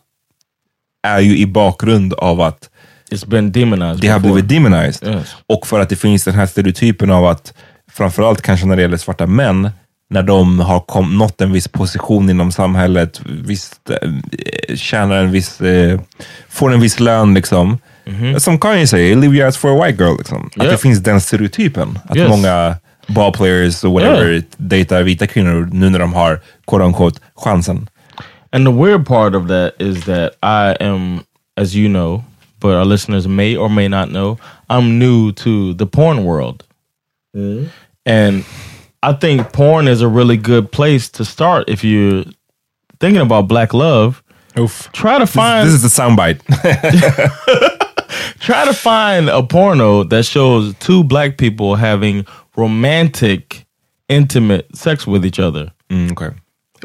är 1.07 1.21
ju 1.21 1.37
i 1.39 1.47
bakgrund 1.47 2.15
av 2.15 2.41
att 2.41 2.71
It's 3.11 3.29
been 3.29 3.53
demonized. 3.53 4.01
det 4.01 4.09
har 4.09 4.21
blivit 4.21 4.49
demonized. 4.49 5.09
Yes. 5.09 5.35
Och 5.47 5.67
för 5.67 5.81
att 5.81 5.89
det 5.89 5.97
finns 5.97 6.25
den 6.25 6.35
här 6.35 6.47
stereotypen 6.47 7.11
av 7.11 7.27
att, 7.27 7.55
framförallt 7.91 8.43
kanske 8.43 8.67
när 8.67 8.77
det 8.77 8.83
gäller 8.83 8.97
svarta 8.97 9.27
män, 9.27 9.71
när 10.11 10.23
de 10.23 10.61
har 10.61 10.81
kom, 10.81 11.19
nått 11.19 11.41
en 11.41 11.53
viss 11.53 11.69
position 11.69 12.31
inom 12.31 12.53
samhället, 12.53 13.21
visst, 13.25 13.91
eh, 13.91 14.75
tjänar 14.77 15.17
en 15.17 15.31
viss, 15.31 15.61
eh, 15.61 16.01
får 16.49 16.73
en 16.73 16.81
viss 16.81 17.01
lön 17.01 17.35
liksom. 17.35 17.79
Som 18.39 18.59
Kanye 18.59 18.87
säger, 18.87 19.17
live 19.17 19.37
your 19.37 19.49
ass 19.49 19.57
for 19.57 19.81
a 19.83 19.87
white 19.87 20.03
girl. 20.05 20.17
Liksom. 20.19 20.47
Att 20.47 20.57
Yeah. 20.63 20.71
det 20.73 20.79
finns 20.79 20.99
den 20.99 21.21
stereotypen. 21.21 21.99
Att 22.09 22.17
Yes. 22.17 22.29
många 22.29 22.77
ballplayers 23.07 23.85
och 23.85 23.93
whatever 23.93 24.31
Yeah. 24.31 24.43
dejtar 24.57 25.03
vita 25.03 25.27
kvinnor 25.27 25.69
nu 25.73 25.91
när 25.91 25.99
de 25.99 26.13
har 26.13 26.41
quote 26.67 26.85
unquote 26.85 27.21
chansen. 27.37 27.89
And 28.53 28.67
the 28.67 28.73
weird 28.73 29.07
part 29.07 29.35
of 29.35 29.49
that 29.49 29.73
is 29.79 30.05
that 30.05 30.31
I 30.43 30.85
am, 30.85 31.21
as 31.61 31.75
you 31.75 31.89
know, 31.89 32.23
but 32.61 32.71
our 32.71 32.85
listeners 32.85 33.27
may 33.27 33.57
or 33.57 33.69
may 33.69 33.89
not 33.89 34.09
know, 34.09 34.39
I'm 34.69 34.99
new 34.99 35.33
to 35.33 35.75
the 35.79 35.87
porn 35.87 36.19
world. 36.25 36.63
And 38.09 38.45
I 39.05 39.13
think 39.13 39.53
porn 39.53 39.87
is 39.87 40.01
a 40.01 40.09
really 40.09 40.39
good 40.39 40.73
place 40.73 41.11
to 41.11 41.27
start 41.27 41.69
if 41.69 41.85
you're 41.85 42.25
thinking 43.01 43.21
about 43.21 43.49
black 43.49 43.75
love. 43.75 44.23
Oof. 44.59 44.91
Try 44.93 45.19
to 45.19 45.27
find 45.27 45.69
This 45.69 45.75
is 45.75 45.83
the 45.83 46.03
soundbite. 46.03 46.41
try 48.41 48.65
to 48.65 48.73
find 48.73 49.29
a 49.29 49.43
porno 49.43 50.05
that 50.05 50.25
shows 50.25 50.75
two 50.79 51.05
black 51.05 51.37
people 51.37 51.75
having 51.75 52.25
romantic, 52.57 53.67
intimate 54.09 54.75
sex 54.75 55.07
with 55.07 55.27
each 55.27 55.39
other 55.39 55.71
mm, 55.91 56.11
okay. 56.13 56.35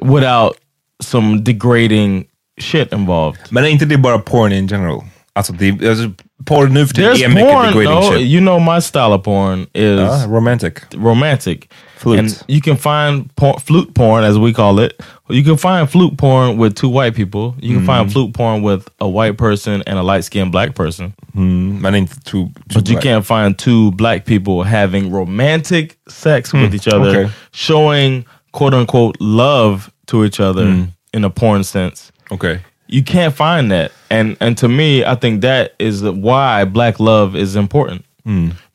without 0.01 0.57
some 0.99 1.41
degrading 1.41 2.27
shit 2.57 2.91
involved. 2.91 3.49
Men 3.51 3.63
är 3.63 3.67
inte 3.69 3.85
det 3.85 3.97
bara 3.97 4.19
porn 4.19 4.51
in 4.51 4.67
general? 4.67 5.03
Alltså, 5.39 5.53
det, 5.53 5.89
alltså 5.89 6.11
porn 6.45 6.73
nu 6.73 6.87
för 6.87 6.93
tiden 6.93 7.11
är 7.11 7.27
mycket 7.27 7.51
porn, 7.51 7.65
degrading 7.65 7.93
though. 7.93 8.13
shit. 8.13 8.27
You 8.27 8.41
know 8.41 8.59
my 8.59 8.81
style 8.81 9.13
of 9.13 9.23
porn 9.23 9.67
is 9.73 9.99
Ja, 9.99 10.25
romantic. 10.27 10.73
romantic. 10.95 11.69
Flute. 11.97 12.19
And 12.19 12.43
you 12.47 12.61
can 12.61 12.77
find 12.77 13.35
por- 13.35 13.59
flute 13.59 13.93
porn, 13.93 14.23
as 14.23 14.37
we 14.37 14.53
call 14.53 14.79
it. 14.79 15.01
You 15.29 15.43
can 15.43 15.57
find 15.57 15.89
flute 15.89 16.17
porn 16.17 16.57
with 16.57 16.75
two 16.75 16.89
white 16.89 17.15
people. 17.15 17.55
You 17.61 17.77
can 17.77 17.85
find 17.85 18.05
hmm. 18.05 18.11
flute 18.11 18.33
porn 18.33 18.63
with 18.63 18.89
a 18.99 19.07
white 19.07 19.37
person 19.37 19.81
and 19.87 19.97
a 19.99 20.03
light 20.03 20.23
skinned 20.23 20.51
black 20.51 20.75
person. 20.75 21.13
Mm, 21.35 21.95
inte 21.95 22.23
too, 22.23 22.49
too 22.69 22.73
But 22.73 22.89
you 22.89 22.99
can't 22.99 23.25
find 23.25 23.57
two 23.57 23.91
black 23.91 24.25
people 24.25 24.63
having 24.63 25.11
romantic 25.11 25.97
sex 26.09 26.51
hmm, 26.51 26.63
with 26.63 26.75
each 26.75 26.87
other, 26.87 27.09
okay. 27.09 27.31
showing 27.51 28.25
quote 28.51 28.73
unquote 28.73 29.15
love 29.21 29.89
to 30.07 30.25
each 30.25 30.39
other 30.41 30.65
hmm. 30.65 30.83
in 31.13 31.23
a 31.23 31.29
porn 31.29 31.63
sense. 31.63 32.11
Okej. 32.29 32.59
You 32.91 33.03
can't 33.03 33.35
find 33.35 33.71
that. 33.71 33.91
And 34.09 34.35
and 34.41 34.57
to 34.57 34.67
me, 34.67 35.05
I 35.05 35.15
think 35.15 35.41
that 35.41 35.75
is 35.77 36.01
why 36.03 36.65
black 36.65 36.99
love 36.99 37.35
is 37.35 37.55
important. 37.55 38.03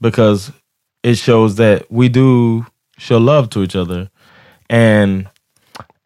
Because 0.00 0.53
it 1.03 1.16
shows 1.16 1.57
that 1.57 1.90
we 1.90 2.09
do 2.09 2.64
show 2.96 3.18
love 3.18 3.50
to 3.50 3.62
each 3.62 3.77
other. 3.77 4.11
And 4.70 5.29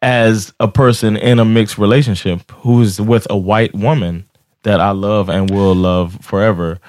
as 0.01 0.53
a 0.59 0.67
person 0.67 1.17
in 1.17 1.39
a 1.39 1.45
mixed 1.45 1.77
relationship 1.77 2.49
who's 2.51 2.99
with 2.99 3.27
a 3.29 3.37
white 3.37 3.73
woman 3.75 4.27
that 4.63 4.79
I 4.79 4.91
love 4.91 5.29
and 5.29 5.49
will 5.49 5.75
love 5.75 6.17
forever, 6.23 6.79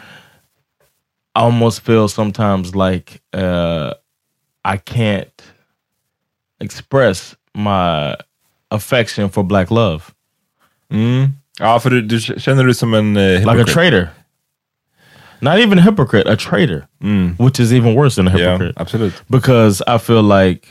I 1.34 1.40
almost 1.42 1.82
feel 1.82 2.08
sometimes 2.08 2.74
like 2.74 3.20
uh, 3.32 3.94
I 4.64 4.78
can't 4.78 5.42
express 6.60 7.36
my 7.54 8.16
affection 8.70 9.28
for 9.28 9.44
black 9.44 9.70
love. 9.70 10.14
Ja, 11.58 11.80
för 11.80 11.90
du, 11.90 12.02
du 12.02 12.20
känner 12.20 12.64
du 12.64 12.74
som 12.74 12.94
en 12.94 13.16
uh, 13.16 13.40
like 13.40 13.62
a 13.62 13.64
traitor. 13.64 14.08
Not 15.42 15.58
even 15.58 15.78
a 15.78 15.82
hypocrite, 15.82 16.26
a 16.32 16.36
traitor, 16.36 16.86
which 17.38 17.60
is 17.60 17.72
even 17.72 17.94
worse 17.94 18.16
than 18.16 18.28
a 18.28 18.30
hypocrite. 18.30 18.74
absolut. 18.76 19.12
Because 19.30 19.82
I 19.86 19.96
feel 19.98 20.22
like, 20.22 20.66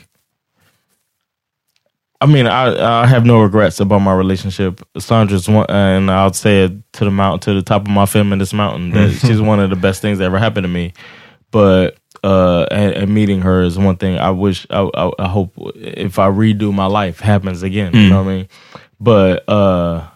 I 2.20 2.26
mean, 2.26 2.46
I 2.46 3.02
I 3.02 3.06
have 3.06 3.24
no 3.26 3.40
regrets 3.42 3.80
about 3.80 4.00
my 4.02 4.12
relationship. 4.12 4.80
Sandra's 4.98 5.48
one, 5.48 5.66
and 5.68 6.10
I'll 6.10 6.32
say 6.32 6.64
it 6.64 6.72
to 6.92 7.04
the 7.04 7.10
mount 7.10 7.42
to 7.42 7.54
the 7.54 7.62
top 7.62 7.82
of 7.82 7.88
my 7.88 8.06
feminist 8.06 8.54
mountain 8.54 8.90
that 8.90 9.10
she's 9.26 9.40
one 9.40 9.58
of 9.58 9.70
the 9.70 9.76
best 9.76 10.02
things 10.02 10.18
that 10.18 10.24
ever 10.24 10.38
happened 10.38 10.64
to 10.64 10.68
me. 10.68 10.92
But 11.50 11.96
uh, 12.22 12.66
and, 12.70 12.92
and 12.94 13.14
meeting 13.14 13.40
her 13.40 13.62
is 13.62 13.76
one 13.78 13.96
thing 13.96 14.18
I 14.18 14.30
wish 14.30 14.66
I, 14.70 14.88
I, 14.94 15.10
I 15.18 15.28
hope 15.28 15.52
if 15.74 16.18
I 16.18 16.28
redo 16.28 16.72
my 16.72 16.86
life 16.86 17.18
happens 17.20 17.62
again. 17.64 17.92
You 17.94 18.10
know 18.10 18.22
what 18.22 18.30
I 18.30 18.34
mean? 18.36 18.48
But 19.00 19.48
uh, 19.48 20.06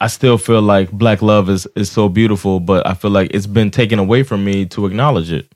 I 0.00 0.06
still 0.06 0.38
feel 0.38 0.62
like 0.62 0.90
black 0.90 1.20
love 1.22 1.50
is 1.50 1.66
is 1.76 1.90
so 1.90 2.08
beautiful, 2.08 2.60
but 2.60 2.86
I 2.86 2.94
feel 2.94 3.10
like 3.10 3.30
it's 3.34 3.46
been 3.46 3.70
taken 3.70 3.98
away 3.98 4.22
from 4.22 4.44
me 4.44 4.64
to 4.66 4.86
acknowledge 4.86 5.30
it 5.30 5.52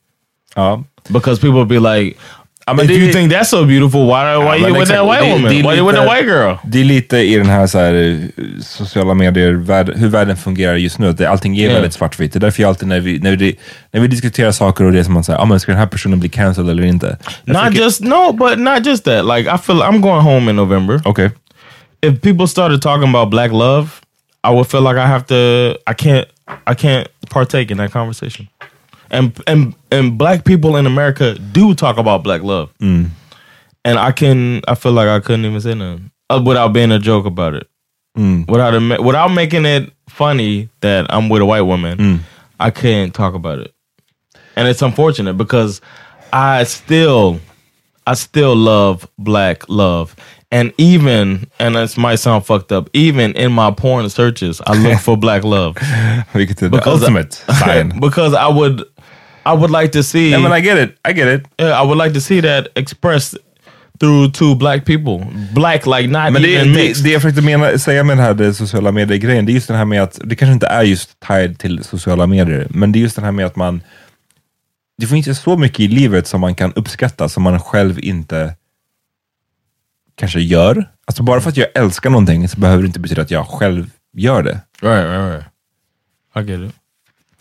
Ja. 0.56 0.82
because 1.10 1.38
people 1.38 1.64
be 1.64 1.78
like, 1.78 2.18
men 2.72 2.84
if 2.84 2.88
det- 2.90 2.94
you 2.94 3.12
think 3.12 3.32
that's 3.32 3.44
so 3.44 3.64
beautiful, 3.64 4.00
why 4.06 4.36
why 4.38 4.60
men 4.60 4.60
you 4.60 4.72
with 4.72 4.82
exakt. 4.82 4.98
that 4.98 5.06
white 5.10 5.24
Det- 5.26 5.32
woman? 5.32 5.50
det 5.50 5.60
är 5.60 5.62
why 5.70 5.76
you 5.78 5.86
with 5.90 6.00
the 6.00 6.08
white 6.14 6.26
girl? 6.26 6.54
Det 6.64 6.80
är 6.80 6.84
lite 6.84 7.16
i 7.18 7.36
den 7.36 7.46
här, 7.48 7.66
så 7.66 7.78
här 7.78 7.94
eh, 7.94 8.42
sociala 8.62 9.14
medier, 9.14 9.52
värld, 9.52 9.92
hur 9.96 10.08
världen 10.08 10.36
fungerar 10.36 10.74
just 10.76 10.98
nu. 10.98 11.08
Att 11.08 11.18
det, 11.18 11.26
allting 11.30 11.56
är 11.58 11.68
Ja. 11.68 11.72
väldigt 11.74 11.92
svartvitt. 11.92 12.32
Det 12.32 12.38
är 12.38 12.40
därför 12.40 12.62
jag 12.62 12.68
alltid 12.68 12.88
när 12.88 13.00
vi, 13.00 13.18
när 13.18 13.36
vi, 13.36 13.58
när 13.92 14.00
vi 14.00 14.06
diskuterar 14.08 14.52
saker 14.52 14.84
och 14.84 14.92
det 14.92 15.04
som 15.04 15.14
man 15.14 15.24
säger, 15.24 15.38
ah, 15.40 15.44
men 15.44 15.60
ska 15.60 15.72
den 15.72 15.78
här 15.80 15.86
personen 15.86 16.20
bli 16.20 16.28
cancelled 16.28 16.70
eller 16.70 16.82
inte? 16.84 17.16
Jag 17.44 17.64
Not 17.64 17.74
just 17.74 18.00
no, 18.00 18.32
but 18.32 18.58
not 18.58 18.86
just 18.86 19.04
that. 19.04 19.24
Like 19.24 19.50
I 19.54 19.58
feel 19.58 19.82
I'm 19.82 20.00
going 20.00 20.20
home 20.22 20.50
in 20.50 20.56
November. 20.56 21.00
Okej. 21.04 21.30
If 22.06 22.20
people 22.20 22.46
started 22.48 22.82
talking 22.82 23.08
about 23.08 23.30
black 23.30 23.50
love, 23.52 23.88
I 24.46 24.50
would 24.50 24.66
feel 24.70 24.82
like 24.82 24.96
I 24.96 25.06
have 25.06 25.24
to. 25.24 25.34
I 25.90 25.94
can't. 25.94 26.24
I 26.70 26.74
can't 26.74 27.06
partake 27.30 27.72
in 27.72 27.78
that 27.78 27.92
conversation. 27.92 28.48
And 29.10 29.32
and 29.46 29.74
and 29.90 30.18
black 30.18 30.44
people 30.44 30.76
in 30.76 30.86
America 30.86 31.34
do 31.52 31.74
talk 31.74 31.98
about 31.98 32.22
black 32.24 32.42
love. 32.42 32.72
Mm. 32.80 33.10
And 33.84 33.98
I 33.98 34.12
can. 34.12 34.62
I 34.66 34.74
feel 34.74 34.92
like 34.92 35.08
I 35.08 35.20
couldn't 35.20 35.44
even 35.44 35.60
say 35.60 35.74
nothing 35.74 36.10
uh, 36.30 36.42
without 36.44 36.72
being 36.72 36.90
a 36.92 36.98
joke 36.98 37.26
about 37.26 37.54
it. 37.54 37.68
Mm. 38.16 38.48
Without 38.48 38.74
a, 38.74 39.02
without 39.02 39.28
making 39.28 39.66
it 39.66 39.92
funny 40.08 40.68
that 40.80 41.06
I'm 41.10 41.28
with 41.28 41.42
a 41.42 41.44
white 41.44 41.62
woman, 41.62 41.98
mm. 41.98 42.18
I 42.60 42.70
can't 42.70 43.12
talk 43.14 43.34
about 43.34 43.58
it. 43.58 43.74
And 44.56 44.68
it's 44.68 44.82
unfortunate 44.82 45.34
because 45.34 45.80
I 46.32 46.64
still 46.64 47.40
I 48.06 48.14
still 48.14 48.56
love 48.56 49.08
black 49.18 49.68
love. 49.68 50.16
And 50.50 50.72
even, 50.78 51.48
and 51.58 51.74
this 51.74 51.96
might 51.96 52.16
sound 52.16 52.46
fucked 52.46 52.70
up, 52.70 52.88
even 52.92 53.32
in 53.32 53.50
my 53.50 53.72
porn 53.72 54.08
searches, 54.08 54.60
I 54.64 54.74
look 54.76 55.00
for 55.06 55.16
black 55.16 55.42
love. 55.42 55.76
Är 55.78 56.24
the 56.56 56.68
Because 56.70 57.02
I- 57.02 57.52
sign. 57.58 57.98
because 57.98 58.34
I 58.34 58.46
would 58.46 58.84
I 59.46 59.56
would 59.56 59.82
like 59.82 59.92
to 59.92 60.02
see 60.02 60.30
Nej 60.30 60.40
men 60.40 60.58
I 60.58 60.60
get 60.60 60.78
it, 60.78 60.90
I 61.10 61.12
get 61.12 61.40
it. 61.40 61.46
yeah, 61.60 61.82
I 61.82 61.86
would 61.86 62.04
like 62.04 62.14
to 62.14 62.20
see 62.20 62.42
that 62.42 62.66
expressed 62.74 63.38
through 64.00 64.32
two 64.32 64.54
black 64.54 64.84
people. 64.84 65.26
Black 65.54 65.86
like 65.86 66.08
not 66.08 66.32
Men 66.32 66.42
det, 66.42 66.54
even 66.54 66.74
det, 66.74 67.02
det 67.02 67.10
jag 67.10 67.22
försökte 67.22 67.42
mena, 67.42 67.78
säga 67.78 68.04
med 68.04 68.16
den 68.16 68.24
här 68.24 68.34
det 68.34 68.54
sociala 68.54 68.92
medier-grejen, 68.92 69.46
det 69.46 69.52
är 69.52 69.54
just 69.54 69.68
den 69.68 69.76
här 69.76 69.84
med 69.84 70.02
att, 70.02 70.20
det 70.24 70.36
kanske 70.36 70.52
inte 70.52 70.66
är 70.66 70.82
just 70.82 71.20
tied 71.20 71.58
till 71.58 71.84
sociala 71.84 72.26
medier, 72.26 72.66
men 72.70 72.92
det 72.92 72.98
är 72.98 73.00
just 73.00 73.16
den 73.16 73.24
här 73.24 73.32
med 73.32 73.46
att 73.46 73.56
man, 73.56 73.82
det 74.98 75.06
finns 75.06 75.28
ju 75.28 75.34
så 75.34 75.56
mycket 75.56 75.80
i 75.80 75.88
livet 75.88 76.26
som 76.26 76.40
man 76.40 76.54
kan 76.54 76.72
uppskatta 76.72 77.28
som 77.28 77.42
man 77.42 77.60
själv 77.60 78.00
inte 78.00 78.54
kanske 80.16 80.40
gör. 80.40 80.90
Alltså 81.06 81.22
bara 81.22 81.40
för 81.40 81.50
att 81.50 81.56
jag 81.56 81.68
älskar 81.74 82.10
någonting 82.10 82.48
så 82.48 82.60
behöver 82.60 82.82
det 82.82 82.86
inte 82.86 83.00
betyda 83.00 83.22
att 83.22 83.30
jag 83.30 83.46
själv 83.46 83.90
gör 84.12 84.42
det. 84.42 84.60
Right, 84.80 85.06
right, 85.06 85.32
right. 85.32 85.44
I 86.36 86.50
get 86.50 86.70
it. 86.70 86.76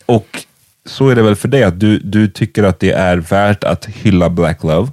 Och 0.06 0.44
så 0.86 1.08
är 1.08 1.14
det 1.14 1.22
väl 1.22 1.36
för 1.36 1.48
dig, 1.48 1.64
att 1.64 1.80
du, 1.80 1.98
du 1.98 2.28
tycker 2.28 2.62
att 2.62 2.80
det 2.80 2.90
är 2.90 3.16
värt 3.16 3.64
att 3.64 3.84
hylla 3.84 4.30
Black 4.30 4.62
Love. 4.62 4.92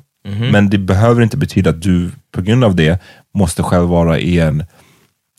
Men 0.51 0.69
det 0.69 0.77
behöver 0.77 1.21
inte 1.21 1.37
betyda 1.37 1.69
att 1.69 1.81
du 1.81 2.11
på 2.31 2.41
grund 2.41 2.63
av 2.63 2.75
det 2.75 3.01
måste 3.33 3.63
själv 3.63 3.87
vara 3.87 4.19
i 4.19 4.39
en, 4.39 4.63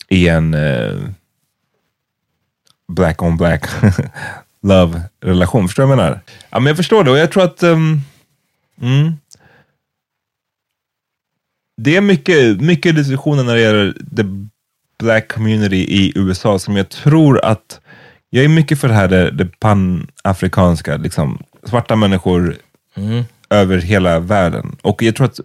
i 0.09 0.27
en 0.27 0.53
eh, 0.53 0.93
black 2.87 3.21
on 3.21 3.37
black 3.37 3.65
love-relation. 4.61 5.67
Förstår 5.67 5.83
du 5.83 5.87
vad 5.87 5.97
jag 5.97 6.03
menar? 6.03 6.19
Ja, 6.49 6.59
men 6.59 6.67
jag 6.67 6.77
förstår 6.77 7.03
det 7.03 7.11
och 7.11 7.17
jag 7.17 7.31
tror 7.31 7.43
att 7.43 7.63
ehm, 7.63 8.01
mm, 8.81 9.13
det 11.77 11.95
är 11.95 12.01
mycket, 12.01 12.61
mycket 12.61 12.95
diskussioner 12.95 13.43
när 13.43 13.55
det 13.55 13.61
gäller 13.61 13.93
the 14.15 14.23
black 14.99 15.31
community 15.33 15.75
i 15.75 16.11
USA 16.15 16.59
som 16.59 16.77
jag 16.77 16.89
tror 16.89 17.45
att 17.45 17.79
jag 18.35 18.45
är 18.45 18.49
mycket 18.49 18.79
för 18.79 18.87
det 18.87 18.93
här 18.93 19.07
det, 19.07 19.31
det 19.31 19.59
panafrikanska, 19.59 20.97
liksom 20.97 21.43
svarta 21.63 21.95
människor 21.95 22.57
över 23.49 23.77
hela 23.77 24.19
världen. 24.19 24.75
Och 24.81 25.03
jag 25.03 25.15
tror 25.15 25.25
att 25.27 25.39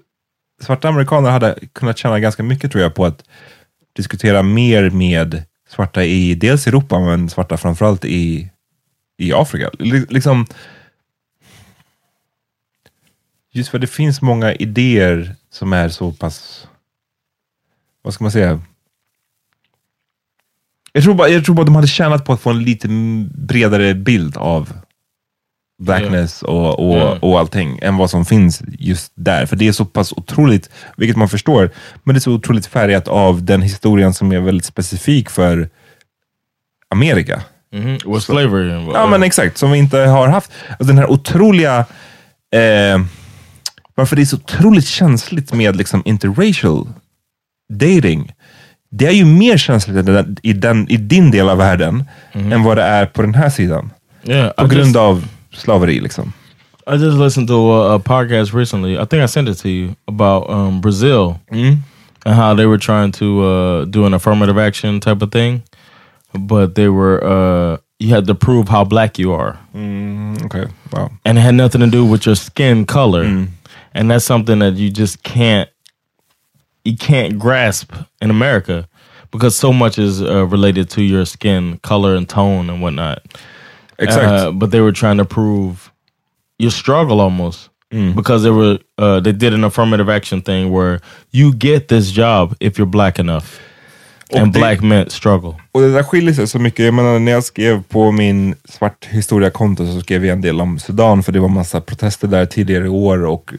svarta 0.62 0.88
amerikaner 0.88 1.30
hade 1.30 1.58
kunnat 1.72 1.98
tjäna 1.98 2.20
ganska 2.20 2.42
mycket 2.42 2.72
tror 2.72 2.82
jag 2.82 2.94
på 2.94 3.06
att 3.06 3.24
diskutera 3.92 4.42
mer 4.42 4.90
med 4.90 5.42
svarta 5.68 6.04
i 6.04 6.34
dels 6.34 6.66
Europa 6.66 6.98
men 7.00 7.28
svarta 7.30 7.56
framförallt 7.56 8.04
i, 8.04 8.50
i 9.18 9.32
Afrika. 9.32 9.70
Li- 9.78 10.06
liksom, 10.08 10.46
just 13.52 13.70
för 13.70 13.78
det 13.78 13.86
finns 13.86 14.22
många 14.22 14.54
idéer 14.54 15.34
som 15.50 15.72
är 15.72 15.88
så 15.88 16.12
pass, 16.12 16.68
vad 18.02 18.14
ska 18.14 18.24
man 18.24 18.32
säga? 18.32 18.60
Jag 20.98 21.04
tror, 21.04 21.14
bara, 21.14 21.28
jag 21.28 21.44
tror 21.44 21.54
bara 21.54 21.64
de 21.64 21.74
hade 21.74 21.86
tjänat 21.86 22.24
på 22.24 22.32
att 22.32 22.40
få 22.40 22.50
en 22.50 22.62
lite 22.62 22.88
bredare 23.34 23.94
bild 23.94 24.36
av 24.36 24.72
blackness 25.82 26.42
och, 26.42 26.88
och, 26.88 26.96
Ja. 26.98 27.18
och 27.22 27.38
allting 27.38 27.78
än 27.82 27.96
vad 27.96 28.10
som 28.10 28.24
finns 28.24 28.62
just 28.78 29.12
där. 29.14 29.46
För 29.46 29.56
det 29.56 29.68
är 29.68 29.72
så 29.72 29.84
pass 29.84 30.12
otroligt, 30.12 30.70
vilket 30.96 31.16
man 31.16 31.28
förstår, 31.28 31.70
men 32.04 32.14
det 32.14 32.18
är 32.18 32.20
så 32.20 32.32
otroligt 32.32 32.66
färgat 32.66 33.08
av 33.08 33.44
den 33.44 33.62
historien 33.62 34.14
som 34.14 34.32
är 34.32 34.40
väldigt 34.40 34.64
specifik 34.64 35.30
för 35.30 35.68
Amerika. 36.90 37.42
Mm-hmm. 37.74 38.12
With 38.14 38.26
slavery 38.26 38.72
and 38.72 38.90
Ja, 38.94 39.06
men 39.06 39.22
exakt. 39.22 39.58
Som 39.58 39.70
vi 39.70 39.78
inte 39.78 39.98
har 39.98 40.28
haft. 40.28 40.52
Alltså, 40.68 40.84
den 40.84 40.98
här 40.98 41.10
otroliga... 41.10 41.78
Eh, 42.54 43.00
varför 43.94 44.16
det 44.16 44.22
är 44.22 44.26
så 44.26 44.36
otroligt 44.36 44.86
känsligt 44.86 45.52
med 45.52 45.76
liksom 45.76 46.02
interracial 46.04 46.88
dating. 47.72 48.32
Det 48.90 49.06
är 49.06 49.10
ju 49.12 49.24
mer 49.24 49.56
känsligt 49.56 49.96
i, 50.42 50.52
den, 50.52 50.86
i, 50.90 50.96
din 50.96 51.30
del 51.30 51.48
av 51.48 51.58
världen 51.58 52.04
än 52.32 52.62
vad 52.62 52.76
det 52.76 52.82
är 52.82 53.06
på 53.06 53.22
den 53.22 53.34
här 53.34 53.50
sidan. 53.50 53.90
yeah, 54.24 54.52
På 54.52 54.64
I 54.64 54.68
grund 54.68 54.84
just, 54.86 54.96
av 54.96 55.24
slaveri 55.52 56.00
liksom. 56.00 56.32
I 56.86 56.94
just 56.96 57.18
listened 57.18 57.48
to 57.48 57.72
a, 57.72 57.94
a 57.94 57.98
podcast 57.98 58.54
recently. 58.54 58.94
I 58.94 59.06
think 59.06 59.22
I 59.24 59.28
sent 59.28 59.48
it 59.48 59.58
to 59.58 59.68
you 59.68 59.94
about 60.06 60.48
um, 60.50 60.80
Brazil 60.80 61.34
and 61.50 62.34
how 62.34 62.54
they 62.56 62.66
were 62.66 62.78
trying 62.78 63.12
to 63.12 63.24
uh, 63.44 63.84
do 63.84 64.06
an 64.06 64.14
affirmative 64.14 64.58
action 64.66 65.00
type 65.00 65.22
of 65.24 65.30
thing, 65.30 65.62
but 66.34 66.74
they 66.74 66.88
were 66.88 67.20
uh, 67.22 67.76
you 67.98 68.14
had 68.14 68.26
to 68.26 68.34
prove 68.34 68.68
how 68.70 68.84
black 68.84 69.18
you 69.18 69.32
are, 69.34 69.58
Mm, 69.74 70.36
Okej, 70.44 70.68
wow. 70.92 71.10
and 71.24 71.36
it 71.38 71.42
had 71.42 71.54
nothing 71.54 71.80
to 71.80 71.86
do 71.86 72.04
with 72.06 72.24
your 72.26 72.36
skin 72.36 72.86
color, 72.86 73.22
and 73.94 74.10
that's 74.10 74.24
something 74.24 74.58
that 74.60 74.74
you 74.78 74.88
just 74.90 75.22
can't 75.22 75.68
you 76.88 76.96
can't 76.96 77.38
grasp 77.38 77.92
in 78.22 78.30
America 78.30 78.86
because 79.32 79.56
so 79.56 79.72
much 79.72 79.98
is 79.98 80.20
uh, 80.22 80.46
related 80.56 80.88
to 80.90 81.00
your 81.02 81.24
skin 81.26 81.78
color 81.82 82.16
and 82.16 82.28
tone 82.28 82.70
and 82.72 82.82
whatnot. 82.82 83.18
Exakt. 83.98 84.26
Uh, 84.26 84.50
but 84.52 84.70
they 84.70 84.80
were 84.80 84.92
trying 84.92 85.18
to 85.18 85.24
prove 85.24 85.74
your 86.58 86.70
struggle 86.72 87.20
almost 87.20 87.70
because 88.14 88.42
they 88.42 88.50
were 88.50 88.78
uh, 88.98 89.20
they 89.20 89.32
did 89.32 89.54
an 89.54 89.64
affirmative 89.64 90.08
action 90.16 90.42
thing 90.42 90.70
where 90.72 91.00
you 91.32 91.52
get 91.54 91.88
this 91.88 92.10
job 92.16 92.54
if 92.60 92.78
you're 92.78 92.90
black 92.90 93.18
enough, 93.18 93.44
and 94.34 94.52
det- 94.52 94.58
black 94.60 94.80
men 94.82 95.10
struggle. 95.10 95.54
Och 95.72 95.80
det 95.80 95.92
där 95.92 96.02
skiljer 96.02 96.34
sig 96.34 96.46
så 96.46 96.58
mycket. 96.58 96.84
Jag 96.84 96.94
menar, 96.94 97.18
när 97.18 97.32
jag 97.32 97.44
skrev 97.44 97.82
på 97.82 98.12
min 98.12 98.54
svart 98.64 99.04
historia-konto 99.10 99.86
så 99.94 100.00
skrev 100.00 100.24
jag 100.26 100.32
en 100.32 100.40
del 100.40 100.60
om 100.60 100.78
Sudan, 100.78 101.22
för 101.22 101.32
det 101.32 101.40
var 101.40 101.48
massa 101.48 101.80
protester 101.80 102.28
där 102.28 102.46
tidigare 102.46 102.84
i 102.84 102.88
år. 102.88 103.24
Och, 103.26 103.50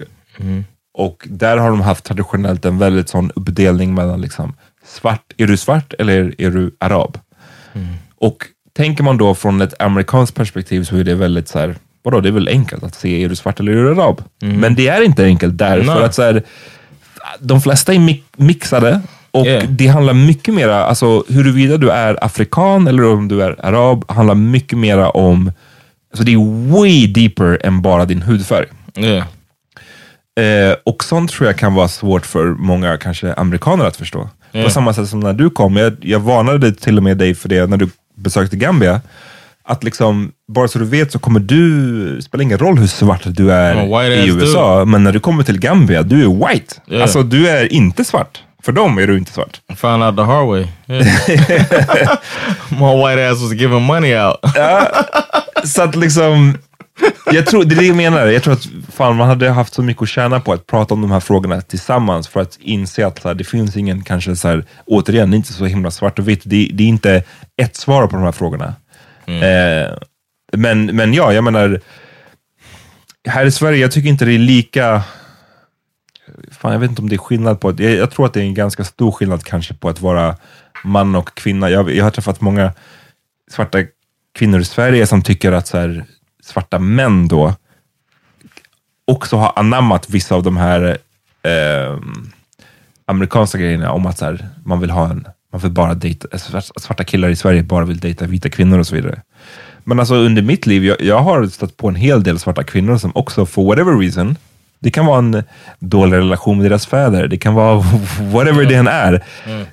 och 0.93 1.27
där 1.29 1.57
har 1.57 1.69
de 1.69 1.81
haft 1.81 2.03
traditionellt 2.05 2.65
en 2.65 2.77
väldigt 2.77 3.09
sån 3.09 3.31
uppdelning 3.35 3.93
mellan 3.93 4.21
liksom, 4.21 4.53
svart, 4.85 5.33
är 5.37 5.47
du 5.47 5.57
svart 5.57 5.93
eller 5.99 6.35
är 6.37 6.49
du 6.49 6.75
arab? 6.79 7.17
Och 8.15 8.37
tänker 8.77 9.03
man 9.03 9.17
då 9.17 9.35
från 9.35 9.61
ett 9.61 9.81
amerikanskt 9.81 10.35
perspektiv 10.35 10.83
så 10.83 10.95
är 10.97 11.03
det 11.03 11.15
väldigt 11.15 11.47
så 11.47 11.59
här, 11.59 11.75
vadå, 12.03 12.19
det 12.21 12.29
är 12.29 12.33
väl 12.33 12.47
enkelt 12.47 12.83
att 12.83 12.95
se, 12.95 13.23
är 13.23 13.29
du 13.29 13.35
svart 13.35 13.59
eller 13.59 13.71
är 13.71 13.83
du 13.83 14.01
arab? 14.01 14.21
Men 14.39 14.75
det 14.75 14.87
är 14.87 15.01
inte 15.01 15.25
enkelt 15.25 15.57
där, 15.57 15.77
för 15.83 16.01
att 16.05 16.15
så 16.15 16.21
här, 16.23 16.43
de 17.39 17.61
flesta 17.61 17.93
är 17.93 17.97
mi- 17.99 18.23
mixade 18.37 19.01
och 19.31 19.45
Yeah. 19.45 19.63
det 19.69 19.87
handlar 19.87 20.13
mycket 20.13 20.53
mera, 20.53 20.83
alltså 20.85 21.23
huruvida 21.29 21.77
du 21.77 21.89
är 21.91 22.23
afrikan 22.25 22.87
eller 22.87 23.05
om 23.05 23.27
du 23.27 23.43
är 23.43 23.65
arab, 23.65 24.11
handlar 24.11 24.35
mycket 24.35 24.77
mera 24.77 25.09
om, 25.09 25.51
alltså 26.11 26.23
det 26.23 26.33
är 26.33 26.71
way 26.71 27.07
deeper 27.07 27.65
än 27.65 27.81
bara 27.81 28.05
din 28.05 28.21
hudfärg. 28.21 28.65
Yeah, 28.95 29.25
Eh, 30.39 30.75
och 30.85 31.03
sånt 31.03 31.31
tror 31.31 31.47
jag 31.47 31.57
kan 31.57 31.73
vara 31.73 31.87
svårt 31.87 32.25
för 32.25 32.45
många 32.45 32.97
kanske 32.97 33.33
amerikaner 33.33 33.85
att 33.85 33.97
förstå. 33.97 34.29
På 34.63 34.69
samma 34.69 34.93
sätt 34.93 35.07
som 35.09 35.19
när 35.19 35.33
du 35.33 35.49
kom, 35.49 35.77
jag, 35.77 35.95
jag 36.01 36.19
varnade 36.19 36.71
till 36.73 36.97
och 36.97 37.03
med 37.03 37.17
dig 37.17 37.35
för 37.35 37.49
det 37.49 37.69
när 37.69 37.77
du 37.77 37.89
besökte 38.17 38.55
Gambia, 38.55 39.01
att 39.63 39.83
liksom, 39.83 40.31
bara 40.53 40.67
så 40.67 40.79
du 40.79 40.85
vet 40.85 41.11
så 41.11 41.19
kommer 41.19 41.39
du, 41.39 42.21
spelar 42.21 42.43
ingen 42.43 42.57
roll 42.57 42.77
hur 42.77 42.87
svart 42.87 43.21
du 43.25 43.51
är 43.51 44.11
i 44.13 44.27
USA, 44.27 44.85
men 44.85 45.03
när 45.03 45.11
du 45.11 45.19
kommer 45.19 45.43
till 45.43 45.59
Gambia, 45.59 46.03
du 46.03 46.23
är 46.23 46.47
white. 46.47 46.75
Yeah. 46.87 47.01
Alltså 47.01 47.23
du 47.23 47.49
är 47.49 47.73
inte 47.73 48.05
svart. 48.05 48.43
För 48.63 48.71
dem 48.71 48.97
är 48.97 49.07
du 49.07 49.17
inte 49.17 49.31
svart. 49.33 49.61
I 49.73 49.75
found 49.75 50.03
out 50.03 50.15
the 50.15 50.21
hard 50.21 50.47
way. 50.47 50.67
Yeah. 50.87 51.05
My 52.69 52.95
white 52.95 53.29
ass 53.29 53.41
was 53.41 53.53
giving 53.53 53.81
money 53.81 54.15
out. 54.15 54.35
Så 55.63 55.81
att 55.81 55.95
liksom, 55.95 56.57
jag 57.31 57.45
tror, 57.45 57.63
det 57.63 57.75
är 57.75 57.79
det 57.79 57.85
jag 57.85 57.95
menar. 57.95 58.27
Jag 58.27 58.43
tror 58.43 58.53
att 58.53 58.67
fan, 58.93 59.15
man 59.15 59.27
hade 59.27 59.49
haft 59.49 59.73
så 59.73 59.83
mycket 59.83 60.03
att 60.03 60.09
tjäna 60.09 60.39
på 60.39 60.53
att 60.53 60.67
prata 60.67 60.93
om 60.93 61.01
de 61.01 61.11
här 61.11 61.19
frågorna 61.19 61.61
tillsammans 61.61 62.27
för 62.27 62.39
att 62.39 62.57
inse 62.61 63.07
att 63.07 63.23
här, 63.23 63.33
det 63.33 63.43
finns 63.43 63.77
ingen, 63.77 64.03
kanske 64.03 64.35
så 64.35 64.47
här, 64.47 64.65
återigen, 64.85 65.33
inte 65.33 65.53
så 65.53 65.65
himla 65.65 65.91
svart 65.91 66.19
och 66.19 66.27
vitt. 66.27 66.41
Det, 66.43 66.69
det 66.73 66.83
är 66.83 66.87
inte 66.87 67.23
ett 67.57 67.75
svar 67.75 68.07
på 68.07 68.15
de 68.15 68.23
här 68.23 68.31
frågorna. 68.31 68.73
Eh, 69.25 69.97
men, 70.57 70.85
men 70.85 71.13
ja, 71.13 71.33
jag 71.33 71.43
menar, 71.43 71.81
här 73.27 73.45
i 73.45 73.51
Sverige, 73.51 73.77
jag 73.77 73.91
tycker 73.91 74.09
inte 74.09 74.25
det 74.25 74.33
är 74.33 74.39
lika 74.39 75.03
Fan, 76.51 76.71
jag 76.71 76.79
vet 76.79 76.89
inte 76.89 77.01
om 77.01 77.09
det 77.09 77.15
är 77.15 77.17
skillnad 77.17 77.59
på, 77.59 77.73
jag, 77.77 77.91
jag 77.91 78.11
tror 78.11 78.25
att 78.25 78.33
det 78.33 78.39
är 78.39 78.43
en 78.43 78.53
ganska 78.53 78.83
stor 78.83 79.11
skillnad 79.11 79.43
kanske 79.43 79.73
på 79.73 79.89
att 79.89 80.01
vara 80.01 80.35
man 80.83 81.15
och 81.15 81.35
kvinna. 81.35 81.69
Jag, 81.69 81.95
jag 81.95 82.03
har 82.03 82.11
träffat 82.11 82.41
många 82.41 82.73
svarta 83.51 83.79
kvinnor 84.33 84.59
i 84.59 84.65
Sverige 84.65 85.07
som 85.07 85.21
tycker 85.21 85.51
att 85.51 85.67
så 85.67 85.77
här, 85.77 86.05
svarta 86.49 86.79
män 86.79 87.27
då 87.27 87.53
också 89.07 89.37
har 89.37 89.53
anammat 89.55 90.09
vissa 90.09 90.35
av 90.35 90.43
de 90.43 90.57
här 90.57 90.97
eh, 91.43 91.97
amerikanska 93.05 93.57
grejerna 93.57 93.91
om 93.91 94.05
att 94.05 94.17
så 94.17 94.25
här, 94.25 94.47
man 94.65 94.79
vill 94.79 94.89
ha 94.89 95.09
en, 95.09 95.27
man 95.51 95.61
vill 95.61 95.71
bara 95.71 95.93
dejta, 95.93 96.27
att 96.31 96.81
svarta 96.81 97.03
killar 97.03 97.29
i 97.29 97.35
Sverige 97.35 97.63
bara 97.63 97.85
vill 97.85 97.99
dejta 97.99 98.25
vita 98.25 98.49
kvinnor 98.49 98.79
och 98.79 98.87
så 98.87 98.95
vidare. 98.95 99.21
Men 99.83 99.99
alltså 99.99 100.15
under 100.15 100.41
mitt 100.41 100.65
liv, 100.65 100.85
jag, 100.85 101.01
jag 101.01 101.19
har 101.19 101.47
stött 101.47 101.77
på 101.77 101.87
en 101.87 101.95
hel 101.95 102.23
del 102.23 102.39
svarta 102.39 102.63
kvinnor 102.63 102.97
som 102.97 103.11
också, 103.15 103.45
for 103.45 103.65
whatever 103.65 103.99
reason, 103.99 104.35
det 104.79 104.91
kan 104.91 105.05
vara 105.05 105.19
en 105.19 105.43
dålig 105.79 106.17
relation 106.17 106.57
med 106.57 106.71
deras 106.71 106.85
fäder, 106.85 107.27
det 107.27 107.37
kan 107.37 107.53
vara 107.53 107.75
whatever 108.19 108.65
det 108.65 108.75
än 108.75 108.87
är, 108.87 109.23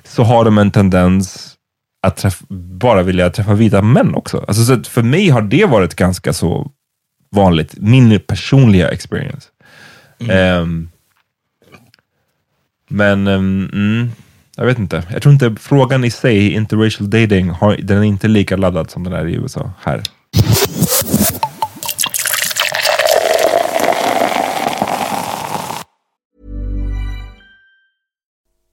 så 0.03 0.23
har 0.23 0.45
de 0.45 0.57
en 0.57 0.71
tendens 0.71 1.56
att 2.07 2.17
träff, 2.17 2.39
bara 2.79 3.03
vilja 3.03 3.29
träffa 3.29 3.53
vita 3.53 3.81
män 3.81 4.15
också. 4.15 4.45
Alltså, 4.47 4.63
så 4.63 4.83
för 4.83 5.03
mig 5.03 5.29
har 5.29 5.41
det 5.41 5.65
varit 5.65 5.95
ganska 5.95 6.33
så 6.33 6.71
vanligt, 7.31 7.75
min 7.77 8.19
personliga 8.19 8.89
experience. 8.89 9.47
Ehm, 10.29 10.89
men, 12.89 13.27
ehm, 13.27 13.69
mm, 13.73 14.11
jag 14.55 14.65
vet 14.65 14.79
inte. 14.79 15.03
Jag 15.11 15.21
tror 15.21 15.33
inte 15.33 15.55
frågan 15.59 16.03
i 16.03 16.11
sig, 16.11 16.51
interracial 16.51 17.09
dating, 17.09 17.49
har, 17.49 17.77
den 17.83 17.97
är 17.97 18.03
inte 18.03 18.27
lika 18.27 18.57
laddad 18.57 18.91
som 18.91 19.03
den 19.03 19.13
är 19.13 19.27
i 19.27 19.33
USA 19.33 19.71
här. 19.81 20.01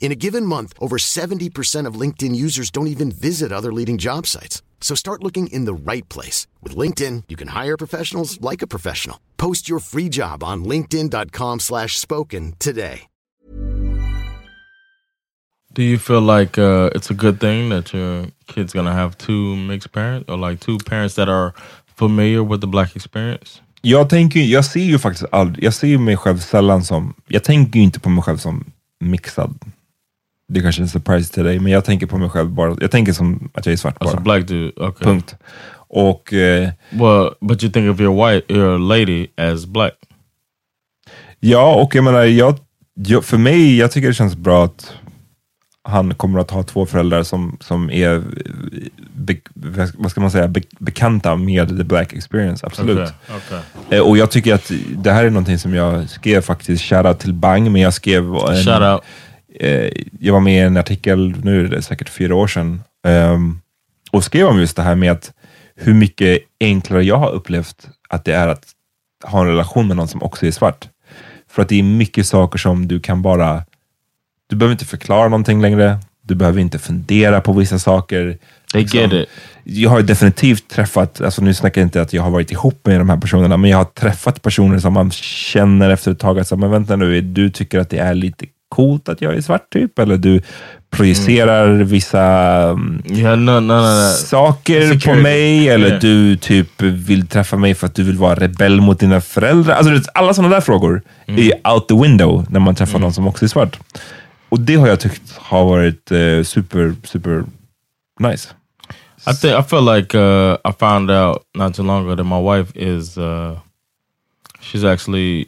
In 0.00 0.10
a 0.12 0.20
given 0.24 0.46
month, 0.46 0.72
over 0.80 0.96
70% 0.96 1.86
of 1.86 2.00
LinkedIn 2.00 2.34
users 2.34 2.70
don't 2.70 2.86
even 2.86 3.12
visit 3.12 3.52
other 3.52 3.72
leading 3.72 3.98
job 3.98 4.26
sites. 4.26 4.62
So 4.80 4.94
start 4.94 5.22
looking 5.22 5.48
in 5.48 5.66
the 5.66 5.92
right 5.92 6.08
place. 6.08 6.46
With 6.62 6.74
LinkedIn, 6.74 7.24
you 7.28 7.36
can 7.36 7.48
hire 7.48 7.76
professionals 7.76 8.40
like 8.40 8.62
a 8.62 8.66
professional. 8.66 9.18
Post 9.36 9.68
your 9.68 9.80
free 9.80 10.08
job 10.08 10.42
on 10.42 10.64
linkedin.com 10.64 11.60
slash 11.60 11.98
spoken 11.98 12.54
today. 12.58 13.08
Do 15.74 15.82
you 15.82 15.98
feel 15.98 16.22
like 16.22 16.58
uh, 16.58 16.90
it's 16.94 17.10
a 17.10 17.14
good 17.14 17.38
thing 17.40 17.68
that 17.68 17.92
your 17.92 18.26
kid's 18.46 18.72
gonna 18.72 18.92
have 18.92 19.16
two 19.18 19.54
mixed 19.54 19.92
parents 19.92 20.28
or 20.28 20.36
like 20.36 20.60
two 20.60 20.78
parents 20.78 21.14
that 21.16 21.28
are 21.28 21.52
familiar 21.86 22.42
with 22.42 22.60
the 22.60 22.66
black 22.66 22.96
experience? 22.96 23.60
Jag 23.82 24.08
tänker, 24.08 24.40
jag 24.40 24.64
ser 24.64 24.80
ju 24.80 24.98
faktiskt 24.98 25.24
aldrig, 25.32 25.64
jag 25.64 25.74
ser 25.74 25.98
mig 25.98 26.16
själv 26.16 26.38
sällan 26.38 26.84
som, 26.84 27.14
jag 27.28 27.44
tänker 27.44 27.78
ju 27.78 27.84
inte 27.84 28.00
på 28.00 28.08
mig 28.08 28.22
själv 28.22 28.36
som 28.36 28.64
mixad. 29.00 29.58
Det 30.48 30.60
är 30.60 30.62
kanske 30.62 30.80
är 30.80 30.82
en 30.82 30.88
surprise 30.88 31.34
till 31.34 31.44
dig, 31.44 31.58
men 31.58 31.72
jag 31.72 31.84
tänker 31.84 32.06
på 32.06 32.18
mig 32.18 32.30
själv 32.30 32.48
bara, 32.48 32.76
jag 32.80 32.90
tänker 32.90 33.12
som 33.12 33.50
att 33.54 33.66
jag 33.66 33.72
är 33.72 33.76
svart 33.76 33.98
bara. 33.98 34.08
As 34.08 34.14
a 34.14 34.20
black 34.20 34.46
dude, 34.46 34.72
okay. 34.76 35.04
Punkt. 35.04 35.36
Och... 35.88 36.32
Eh, 36.32 36.70
well, 36.90 37.30
but 37.40 37.62
you 37.62 37.72
think 37.72 37.94
of 37.94 38.00
your 38.00 38.26
white, 38.26 38.52
your 38.52 38.78
lady 38.78 39.26
as 39.36 39.66
black? 39.66 39.92
Ja, 41.40 41.74
och 41.74 41.94
jag 41.94 42.04
menar, 42.04 42.24
jag, 42.24 42.58
jag, 42.94 43.24
för 43.24 43.38
mig, 43.38 43.76
jag 43.76 43.92
tycker 43.92 44.08
det 44.08 44.14
känns 44.14 44.36
bra 44.36 44.64
att 44.64 44.92
han 45.82 46.14
kommer 46.14 46.38
att 46.40 46.50
ha 46.50 46.62
två 46.62 46.86
föräldrar 46.86 47.22
som, 47.22 47.56
som 47.60 47.90
är, 47.90 48.22
be, 49.14 49.36
vad 49.94 50.10
ska 50.10 50.20
man 50.20 50.30
säga, 50.30 50.48
be, 50.48 50.62
bekanta 50.78 51.36
med 51.36 51.68
the 51.68 51.84
black 51.84 52.12
experience, 52.12 52.66
absolut. 52.66 52.98
Okay, 52.98 53.12
okay. 53.36 53.98
Eh, 53.98 54.04
och 54.04 54.18
jag 54.18 54.30
tycker 54.30 54.54
att 54.54 54.72
det 54.96 55.12
här 55.12 55.24
är 55.24 55.30
någonting 55.30 55.58
som 55.58 55.74
jag 55.74 56.10
skrev 56.10 56.40
faktiskt, 56.40 56.84
shoutout 56.84 57.18
till 57.18 57.34
Bang, 57.34 57.70
men 57.70 57.82
jag 57.82 57.94
skrev 57.94 58.24
en, 58.24 58.64
Shoutout. 58.64 59.04
Eh, 59.60 59.90
jag 60.20 60.32
var 60.32 60.40
med 60.40 60.54
i 60.54 60.58
en 60.58 60.76
artikel, 60.76 61.34
nu 61.42 61.64
är 61.64 61.68
det 61.68 61.82
säkert 61.82 62.08
fyra 62.08 62.34
år 62.34 62.46
sedan, 62.46 62.82
eh, 63.06 63.38
och 64.10 64.24
skrev 64.24 64.46
om 64.46 64.60
just 64.60 64.76
det 64.76 64.82
här 64.82 64.94
med 64.94 65.12
att 65.12 65.32
hur 65.76 65.94
mycket 65.94 66.42
enklare 66.60 67.04
jag 67.04 67.16
har 67.16 67.30
upplevt 67.30 67.88
att 68.08 68.24
det 68.24 68.32
är 68.32 68.48
att 68.48 68.64
ha 69.24 69.40
en 69.40 69.46
relation 69.46 69.88
med 69.88 69.96
någon 69.96 70.08
som 70.08 70.22
också 70.22 70.46
är 70.46 70.50
svart. 70.50 70.88
För 71.50 71.62
att 71.62 71.68
det 71.68 71.78
är 71.78 71.82
mycket 71.82 72.26
saker 72.26 72.58
som 72.58 72.88
du 72.88 73.00
kan 73.00 73.22
bara 73.22 73.64
du 74.48 74.56
behöver 74.56 74.72
inte 74.72 74.84
förklara 74.84 75.28
någonting 75.28 75.60
längre. 75.60 75.98
Du 76.22 76.34
behöver 76.34 76.60
inte 76.60 76.78
fundera 76.78 77.40
på 77.40 77.52
vissa 77.52 77.78
saker. 77.78 78.38
They 78.72 78.82
get 78.82 79.12
it. 79.12 79.28
Jag 79.64 79.90
har 79.90 80.02
definitivt 80.02 80.68
träffat, 80.68 81.20
alltså 81.20 81.42
nu 81.42 81.54
snackar 81.54 81.80
jag 81.80 81.86
inte 81.86 82.02
att 82.02 82.12
jag 82.12 82.22
har 82.22 82.30
varit 82.30 82.50
ihop 82.50 82.86
med 82.86 83.00
de 83.00 83.10
här 83.10 83.16
personerna, 83.16 83.56
men 83.56 83.70
jag 83.70 83.78
har 83.78 83.84
träffat 83.84 84.42
personer 84.42 84.78
som 84.78 84.92
man 84.92 85.10
känner 85.10 85.90
efter 85.90 86.12
ett 86.12 86.18
tag 86.18 86.38
att, 86.38 86.58
men 86.58 86.70
vänta 86.70 86.96
nu, 86.96 87.20
du 87.20 87.50
tycker 87.50 87.78
att 87.78 87.90
det 87.90 87.98
är 87.98 88.14
lite 88.14 88.46
coolt 88.68 89.08
att 89.08 89.22
jag 89.22 89.34
är 89.34 89.40
svart 89.40 89.70
typ? 89.72 89.98
Eller 89.98 90.16
du 90.16 90.40
projicerar 90.90 91.68
mm. 91.68 91.86
vissa 91.86 92.18
yeah, 93.04 93.36
no, 93.38 93.60
no, 93.60 93.74
no, 93.74 94.10
saker 94.12 94.80
Security. 94.80 95.06
på 95.06 95.14
mig, 95.14 95.68
eller 95.68 95.88
yeah. 95.88 96.00
du 96.00 96.36
typ 96.36 96.82
vill 96.82 97.26
träffa 97.26 97.56
mig 97.56 97.74
för 97.74 97.86
att 97.86 97.94
du 97.94 98.02
vill 98.02 98.16
vara 98.16 98.34
rebell 98.34 98.80
mot 98.80 99.00
dina 99.00 99.20
föräldrar. 99.20 99.74
Alltså, 99.74 100.10
alla 100.14 100.34
sådana 100.34 100.54
där 100.54 100.60
frågor 100.60 101.02
mm. 101.26 101.40
är 101.40 101.72
out 101.72 101.88
the 101.88 101.94
window 101.94 102.46
när 102.50 102.60
man 102.60 102.74
träffar 102.74 102.94
mm. 102.94 103.02
någon 103.02 103.12
som 103.12 103.26
också 103.26 103.44
är 103.44 103.48
svart. 103.48 103.78
Och 104.48 104.60
det 104.60 104.74
har 104.74 104.88
jag 104.88 105.00
tyckt 105.00 105.36
har 105.36 105.64
varit 105.64 106.12
uh, 106.12 106.42
super, 106.42 106.94
super 107.04 107.44
nice. 108.20 108.48
I 109.26 109.34
think 109.34 109.58
I 109.58 109.62
feel 109.62 109.84
like 109.96 110.14
uh, 110.14 110.56
I 110.64 110.72
found 110.72 111.10
out 111.10 111.42
not 111.54 111.74
too 111.74 111.82
long 111.82 112.04
ago 112.04 112.16
that 112.16 112.26
my 112.26 112.40
wife 112.40 112.72
is 112.74 113.18
uh, 113.18 113.58
she's 114.60 114.84
actually 114.84 115.46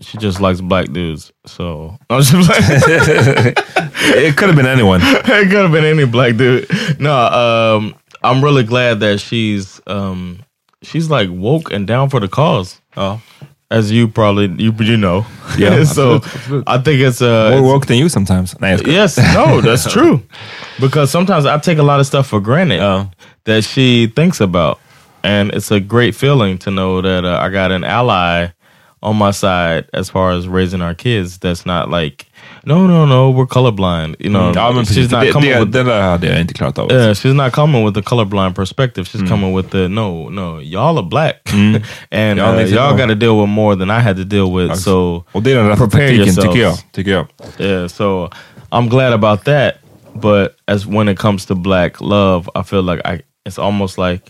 she 0.00 0.18
just 0.18 0.40
likes 0.40 0.60
black 0.60 0.92
dudes. 0.92 1.32
So 1.46 1.96
I'm 2.10 2.22
just 2.22 2.48
like 2.48 2.60
it 4.16 4.36
could 4.36 4.48
have 4.48 4.56
been 4.56 4.66
anyone. 4.66 5.00
it 5.04 5.24
could 5.24 5.52
have 5.52 5.72
been 5.72 5.84
any 5.84 6.06
black 6.06 6.36
dude. 6.36 6.68
No, 7.00 7.14
um, 7.14 7.94
I'm 8.22 8.42
really 8.42 8.64
glad 8.64 9.00
that 9.00 9.20
she's 9.20 9.80
um, 9.86 10.40
she's 10.82 11.10
like 11.10 11.28
woke 11.30 11.72
and 11.72 11.86
down 11.86 12.10
for 12.10 12.20
the 12.20 12.28
cause. 12.28 12.80
Oh 12.96 13.20
as 13.70 13.92
you 13.92 14.08
probably 14.08 14.46
you 14.62 14.72
you 14.80 14.96
know. 14.96 15.26
Yeah. 15.56 15.84
so 15.84 16.16
absolutely. 16.16 16.64
I 16.66 16.78
think 16.78 17.00
it's 17.00 17.20
uh 17.20 17.50
more 17.50 17.62
woke 17.62 17.86
than 17.86 17.98
you 17.98 18.08
sometimes. 18.08 18.54
yes, 18.60 19.18
no, 19.34 19.60
that's 19.60 19.90
true. 19.90 20.22
Because 20.80 21.10
sometimes 21.10 21.46
I 21.46 21.58
take 21.58 21.78
a 21.78 21.82
lot 21.82 22.00
of 22.00 22.06
stuff 22.06 22.28
for 22.28 22.40
granted 22.40 22.80
uh, 22.80 23.06
that 23.44 23.64
she 23.64 24.06
thinks 24.06 24.40
about, 24.40 24.80
and 25.22 25.50
it's 25.52 25.70
a 25.70 25.80
great 25.80 26.14
feeling 26.14 26.58
to 26.58 26.70
know 26.70 27.00
that 27.02 27.24
uh, 27.24 27.38
I 27.40 27.50
got 27.50 27.72
an 27.72 27.84
ally 27.84 28.48
on 29.02 29.16
my 29.16 29.30
side 29.30 29.84
as 29.92 30.10
far 30.10 30.32
as 30.32 30.48
raising 30.48 30.82
our 30.82 30.94
kids. 30.94 31.38
That's 31.38 31.66
not 31.66 31.90
like 31.90 32.26
no, 32.64 32.86
no, 32.86 33.06
no, 33.06 33.30
we're 33.30 33.46
colorblind. 33.46 34.16
You 34.18 34.30
know, 34.30 34.52
ja, 34.54 34.72
men 34.72 34.84
she's 34.84 35.10
not 35.10 35.24
det, 35.24 35.32
coming 35.32 35.50
det, 35.50 35.60
with, 35.60 35.72
det 35.72 35.82
där 35.82 36.02
hade 36.02 36.26
jag 36.26 36.40
inte 36.40 36.54
klarat 36.54 36.78
av. 36.78 36.92
Yeah, 36.92 37.14
she's 37.14 37.34
not 37.34 37.52
coming 37.52 37.84
with 37.84 37.94
the 37.94 38.02
colorblind 38.02 38.54
perspective. 38.54 39.06
She's 39.06 39.22
mm. 39.22 39.28
coming 39.28 39.56
with 39.56 39.70
the 39.70 39.88
no, 39.88 40.28
no, 40.28 40.60
y'all 40.60 40.98
are 40.98 41.08
black. 41.08 41.44
Mm. 41.44 41.82
and 42.10 42.40
uh, 42.40 42.64
y'all 42.66 42.96
got 42.96 43.06
to 43.06 43.14
deal 43.14 43.40
with 43.40 43.48
more 43.48 43.76
than 43.76 43.90
I 43.90 44.00
had 44.00 44.16
to 44.16 44.24
deal 44.24 44.52
with. 44.52 44.70
Alltså. 44.70 44.84
So 44.90 45.24
Och 45.32 45.42
det 45.42 45.52
är 45.52 45.56
den 45.56 45.68
rätta 45.68 45.86
taktiken 45.86 46.34
tycker 46.34 46.58
jag. 46.58 46.78
tycker 46.92 47.10
jag. 47.10 47.26
Yeah, 47.58 47.86
so 47.86 48.30
I'm 48.70 48.88
glad 48.88 49.12
about 49.12 49.44
that. 49.44 49.74
But 50.14 50.56
as 50.66 50.86
when 50.86 51.08
it 51.08 51.18
comes 51.18 51.46
to 51.46 51.54
black 51.54 52.00
love, 52.00 52.48
I 52.54 52.62
feel 52.62 52.82
like 52.82 53.00
I 53.04 53.22
it's 53.46 53.58
almost 53.58 53.98
like 53.98 54.22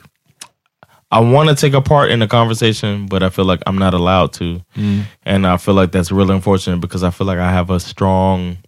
I 1.11 1.21
want 1.21 1.49
to 1.49 1.55
take 1.55 1.75
a 1.75 1.81
part 1.81 2.11
in 2.11 2.18
the 2.18 2.27
conversation, 2.27 3.07
but 3.07 3.23
I 3.23 3.31
feel 3.31 3.47
like 3.47 3.62
I'm 3.66 3.79
not 3.79 3.94
allowed 3.94 4.33
to. 4.35 4.61
Mm. 4.77 5.05
And 5.25 5.47
I 5.47 5.57
feel 5.57 5.75
like 5.75 5.90
that's 5.90 6.12
really 6.12 6.35
unfortunate 6.35 6.81
because 6.81 7.03
I 7.03 7.11
feel 7.11 7.27
like 7.27 7.38
I 7.38 7.51
have 7.51 7.71
a 7.71 7.81
strong 7.81 8.59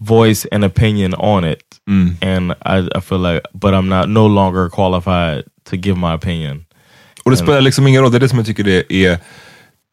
voice 0.00 0.46
and 0.46 0.64
opinion 0.64 1.14
on 1.14 1.44
it. 1.44 1.62
Mm. 1.88 2.16
And 2.22 2.52
I, 2.62 2.88
I 2.94 3.00
feel 3.00 3.18
like, 3.18 3.42
but 3.54 3.74
I'm 3.74 3.88
not 3.88 4.08
no 4.08 4.26
longer 4.26 4.68
qualified 4.68 5.44
to 5.64 5.76
give 5.76 5.96
my 5.96 6.14
opinion. 6.14 6.66
Och 7.24 7.30
det 7.30 7.36
spelar 7.36 7.60
liksom 7.60 7.86
ingen 7.86 8.02
roll, 8.02 8.10
det 8.10 8.18
är 8.18 8.20
det 8.20 8.28
som 8.28 8.38
jag 8.38 8.46
tycker 8.46 8.64
det 8.64 8.92
är 8.92 9.18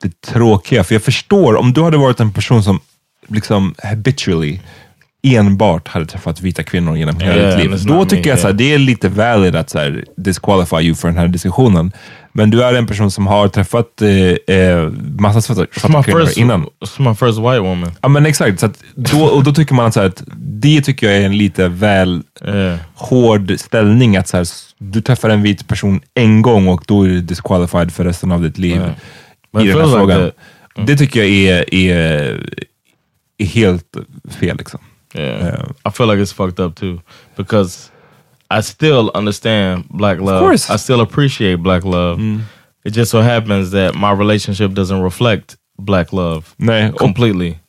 det 0.01 0.21
tråkiga. 0.21 0.83
För 0.83 0.95
jag 0.95 1.01
förstår, 1.01 1.55
om 1.55 1.73
du 1.73 1.83
hade 1.83 1.97
varit 1.97 2.19
en 2.19 2.31
person 2.31 2.63
som 2.63 2.79
liksom 3.27 3.75
habitually 3.83 4.59
enbart 5.23 5.87
hade 5.87 6.05
träffat 6.05 6.41
vita 6.41 6.63
kvinnor 6.63 6.97
genom 6.97 7.19
hela 7.19 7.35
Yeah, 7.35 7.57
ditt 7.57 7.71
liv. 7.71 7.87
Då 7.87 8.05
tycker 8.05 8.29
jag 8.29 8.39
yeah. 8.39 8.51
det 8.51 8.73
är 8.73 8.77
lite 8.77 9.09
valid 9.09 9.55
att 9.55 9.69
så 9.69 9.79
här, 9.79 10.05
disqualify 10.17 10.75
you 10.75 10.95
för 10.95 11.07
den 11.07 11.17
här 11.17 11.27
diskussionen. 11.27 11.91
Men 12.33 12.49
du 12.49 12.63
är 12.63 12.73
en 12.73 12.87
person 12.87 13.11
som 13.11 13.27
har 13.27 13.47
träffat 13.47 14.01
eh, 14.01 14.55
eh, 14.55 14.89
massa 15.19 15.41
svarta, 15.41 15.65
kvinnor 16.03 16.25
first, 16.25 16.37
innan. 16.37 16.65
it's 16.65 17.09
my 17.09 17.15
first 17.15 17.37
white 17.39 17.59
woman. 17.59 17.91
Ja 18.01 18.09
men 18.09 18.25
exakt, 18.25 18.59
så 18.59 18.65
att 18.65 18.83
då, 18.95 19.23
och 19.23 19.43
då 19.43 19.53
tycker 19.53 19.75
man 19.75 19.85
att, 19.85 19.93
så 19.93 19.99
här, 19.99 20.07
att 20.07 20.23
det 20.37 20.81
tycker 20.81 21.07
jag 21.07 21.17
är 21.21 21.25
en 21.25 21.37
lite 21.37 21.67
väl 21.67 22.23
Yeah. 22.45 22.77
hård 22.95 23.53
ställning. 23.57 24.17
Att 24.17 24.27
så 24.27 24.37
här, 24.37 24.47
du 24.77 25.01
träffar 25.01 25.29
en 25.29 25.41
vit 25.41 25.67
person 25.67 26.01
en 26.13 26.41
gång 26.41 26.67
och 26.67 26.83
då 26.87 27.03
är 27.03 27.07
du 27.07 27.21
disqualified 27.21 27.91
för 27.93 28.03
resten 28.03 28.31
av 28.31 28.41
ditt 28.41 28.57
liv 28.57 28.75
Yeah. 28.75 28.89
I 29.63 29.67
den 29.67 29.67
här 29.67 29.73
feels 29.73 29.87
like 29.87 29.97
frågan. 29.97 30.19
that. 30.75 30.87
Det 30.87 30.97
tycker 30.97 31.19
jag 31.19 31.29
är, 31.29 31.73
är, 31.73 32.49
är 33.37 33.45
helt 33.45 33.97
fel. 34.39 34.57
Liksom. 34.57 34.79
Yeah. 35.17 35.65
I 35.85 35.89
feel 35.89 36.07
like 36.07 36.19
it's 36.19 36.31
fucked 36.31 36.59
up 36.59 36.75
too 36.75 37.01
because 37.35 37.91
I 38.49 38.61
still 38.61 39.11
understand 39.15 39.87
black 39.89 40.19
love. 40.19 40.35
Of 40.35 40.41
course. 40.41 40.69
I 40.69 40.77
still 40.77 41.01
appreciate 41.01 41.55
black 41.55 41.83
love. 41.83 42.19
Mm. 42.19 42.41
It 42.85 42.91
just 42.91 43.11
so 43.11 43.21
happens 43.21 43.71
that 43.71 43.95
my 43.95 44.11
relationship 44.11 44.73
doesn't 44.73 45.01
reflect 45.01 45.57
black 45.77 46.13
love 46.13 46.55
completely. 46.97 47.59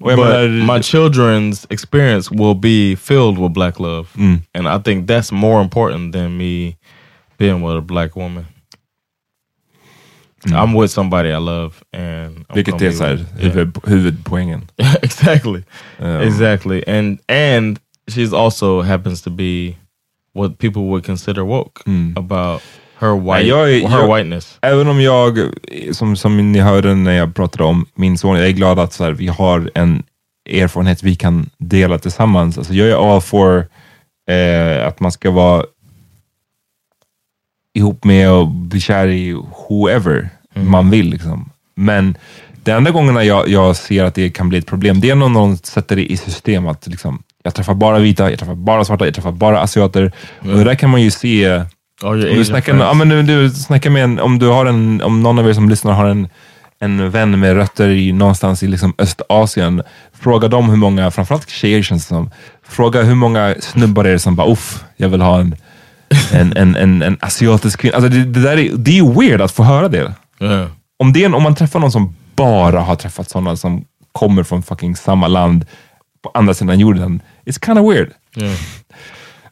Och 0.00 0.10
jag 0.10 0.16
But 0.16 0.50
my 0.50 0.80
children's 0.80 1.66
experience 1.70 2.30
will 2.30 2.54
be 2.54 2.96
filled 2.96 3.38
with 3.38 3.52
black 3.52 3.80
love. 3.80 4.08
Mm. 4.14 4.42
And 4.54 4.68
I 4.68 4.78
think 4.78 5.06
that's 5.06 5.32
more 5.32 5.62
important 5.62 6.12
than 6.12 6.36
me 6.36 6.76
being 7.38 7.62
with 7.62 7.76
a 7.76 7.80
black 7.80 8.16
woman. 8.16 8.44
I'm 10.54 10.80
with 10.80 10.92
somebody 10.94 11.28
I 11.28 11.38
love 11.38 11.74
and 11.92 12.38
I'm 12.48 12.54
vilket 12.54 12.74
är 12.74 12.78
be 12.78 12.92
så 12.92 13.04
här, 13.04 13.14
with- 13.14 13.24
yeah. 13.42 13.52
huvud, 13.54 13.78
huvudpoängen. 13.86 14.68
exactly. 15.02 15.62
Um, 15.98 16.20
exactly. 16.20 16.82
And 16.88 17.18
and 17.28 17.78
she's 18.10 18.32
also 18.32 18.82
happens 18.82 19.22
to 19.22 19.30
be 19.30 19.74
what 20.34 20.58
people 20.58 20.82
would 20.82 21.04
consider 21.06 21.42
woke 21.42 21.82
about 22.16 22.62
her 22.98 23.14
white 23.20 23.48
jag 23.48 23.72
är- 23.72 23.88
her 23.88 23.98
jag- 24.00 24.16
whiteness. 24.16 24.58
Även 24.62 24.88
om 24.88 25.00
jag, 25.00 25.38
som, 25.92 26.16
som 26.16 26.52
ni 26.52 26.58
hörde 26.60 26.94
när 26.94 27.12
jag 27.12 27.34
pratade 27.34 27.64
om 27.64 27.86
min 27.94 28.18
son, 28.18 28.36
jag 28.36 28.46
är 28.46 28.52
glad 28.52 28.78
att 28.78 28.92
så 28.92 29.04
här, 29.04 29.12
vi 29.12 29.26
har 29.28 29.70
en 29.74 30.02
erfarenhet 30.50 31.02
vi 31.02 31.16
kan 31.16 31.50
dela 31.58 31.98
tillsammans. 31.98 32.58
Alltså, 32.58 32.74
jag 32.74 32.88
är 32.88 33.14
all 33.14 33.20
for 33.20 33.66
eh, 34.30 34.86
att 34.86 35.00
man 35.00 35.12
ska 35.12 35.30
vara 35.30 35.64
ihop 37.74 38.04
med 38.04 38.30
och 38.30 38.48
bli 38.48 38.80
kär 38.80 39.08
i 39.08 39.32
whoever 39.68 40.28
man 40.64 40.90
vill. 40.90 41.10
Liksom. 41.10 41.50
Men 41.74 42.16
de 42.64 42.72
enda 42.72 42.90
gångerna 42.90 43.24
jag, 43.24 43.48
jag 43.48 43.76
ser 43.76 44.04
att 44.04 44.14
det 44.14 44.30
kan 44.30 44.48
bli 44.48 44.58
ett 44.58 44.66
problem, 44.66 45.00
det 45.00 45.10
är 45.10 45.14
när 45.14 45.28
någon 45.28 45.56
sätter 45.56 45.96
det 45.96 46.12
i 46.12 46.16
system 46.16 46.66
att 46.66 46.86
liksom, 46.86 47.22
jag 47.42 47.54
träffar 47.54 47.74
bara 47.74 47.98
vita, 47.98 48.30
jag 48.30 48.38
träffar 48.38 48.54
bara 48.54 48.84
svarta, 48.84 49.04
jag 49.04 49.14
träffar 49.14 49.32
bara 49.32 49.60
asiater. 49.60 50.12
Och 50.40 50.58
det 50.58 50.64
där 50.64 50.74
kan 50.74 50.90
man 50.90 51.02
ju 51.02 51.10
se 51.10 51.62
Oh, 52.02 52.10
om 52.10 52.20
du, 52.20 52.44
snackar, 52.44 52.72
friends. 52.72 52.84
ja, 52.84 52.94
men 52.94 53.08
du, 53.08 53.22
du 53.22 53.50
snackar 53.50 53.90
med 53.90 54.04
en, 54.04 54.18
om 54.18 54.38
du 54.38 54.46
har 54.46 54.66
en, 54.66 55.02
om 55.02 55.22
någon 55.22 55.38
av 55.38 55.48
er 55.48 55.52
som 55.52 55.68
lyssnar 55.68 55.92
har 55.92 56.06
en, 56.06 56.28
en 56.80 57.10
vän 57.10 57.40
med 57.40 57.54
rötter 57.56 57.88
i 57.88 58.12
någonstans 58.12 58.62
i 58.62 58.66
liksom 58.66 58.94
Östasien, 58.98 59.82
fråga 60.12 60.48
dem 60.48 60.68
hur 60.68 60.76
många, 60.76 61.10
framförallt 61.10 61.50
tjejer 61.50 61.82
känns 61.82 62.02
det 62.06 62.08
som, 62.08 62.30
fråga 62.68 63.02
hur 63.02 63.14
många 63.14 63.54
snubbar 63.60 64.04
är 64.04 64.12
det 64.12 64.18
som 64.18 64.36
bara 64.36 64.52
uff, 64.52 64.84
jag 64.96 65.08
vill 65.08 65.20
ha 65.20 65.40
en, 65.40 65.56
en, 66.32 66.52
en, 66.56 66.76
en, 66.76 67.02
en 67.02 67.16
asiatisk 67.20 67.80
kvinna. 67.80 67.96
Alltså 67.96 68.08
det, 68.08 68.24
det, 68.24 68.42
där 68.42 68.56
är, 68.56 68.70
det 68.76 68.98
är 68.98 69.20
weird 69.20 69.40
att 69.40 69.52
få 69.52 69.62
höra 69.62 69.88
det. 69.88 70.12
Yeah. 70.40 70.66
Om, 70.98 71.12
det 71.12 71.22
är 71.22 71.26
en, 71.26 71.34
om 71.34 71.42
man 71.42 71.54
träffar 71.54 71.80
någon 71.80 71.92
som 71.92 72.16
bara 72.36 72.80
har 72.80 72.96
träffat 72.96 73.30
sådana 73.30 73.56
som 73.56 73.84
kommer 74.12 74.42
från 74.42 74.62
fucking 74.62 74.96
samma 74.96 75.28
land 75.28 75.66
på 76.22 76.30
andra 76.34 76.54
sidan 76.54 76.80
jorden, 76.80 77.22
it's 77.46 77.64
kind 77.66 77.78
of 77.78 77.94
weird. 77.94 78.12
Yeah. 78.36 78.56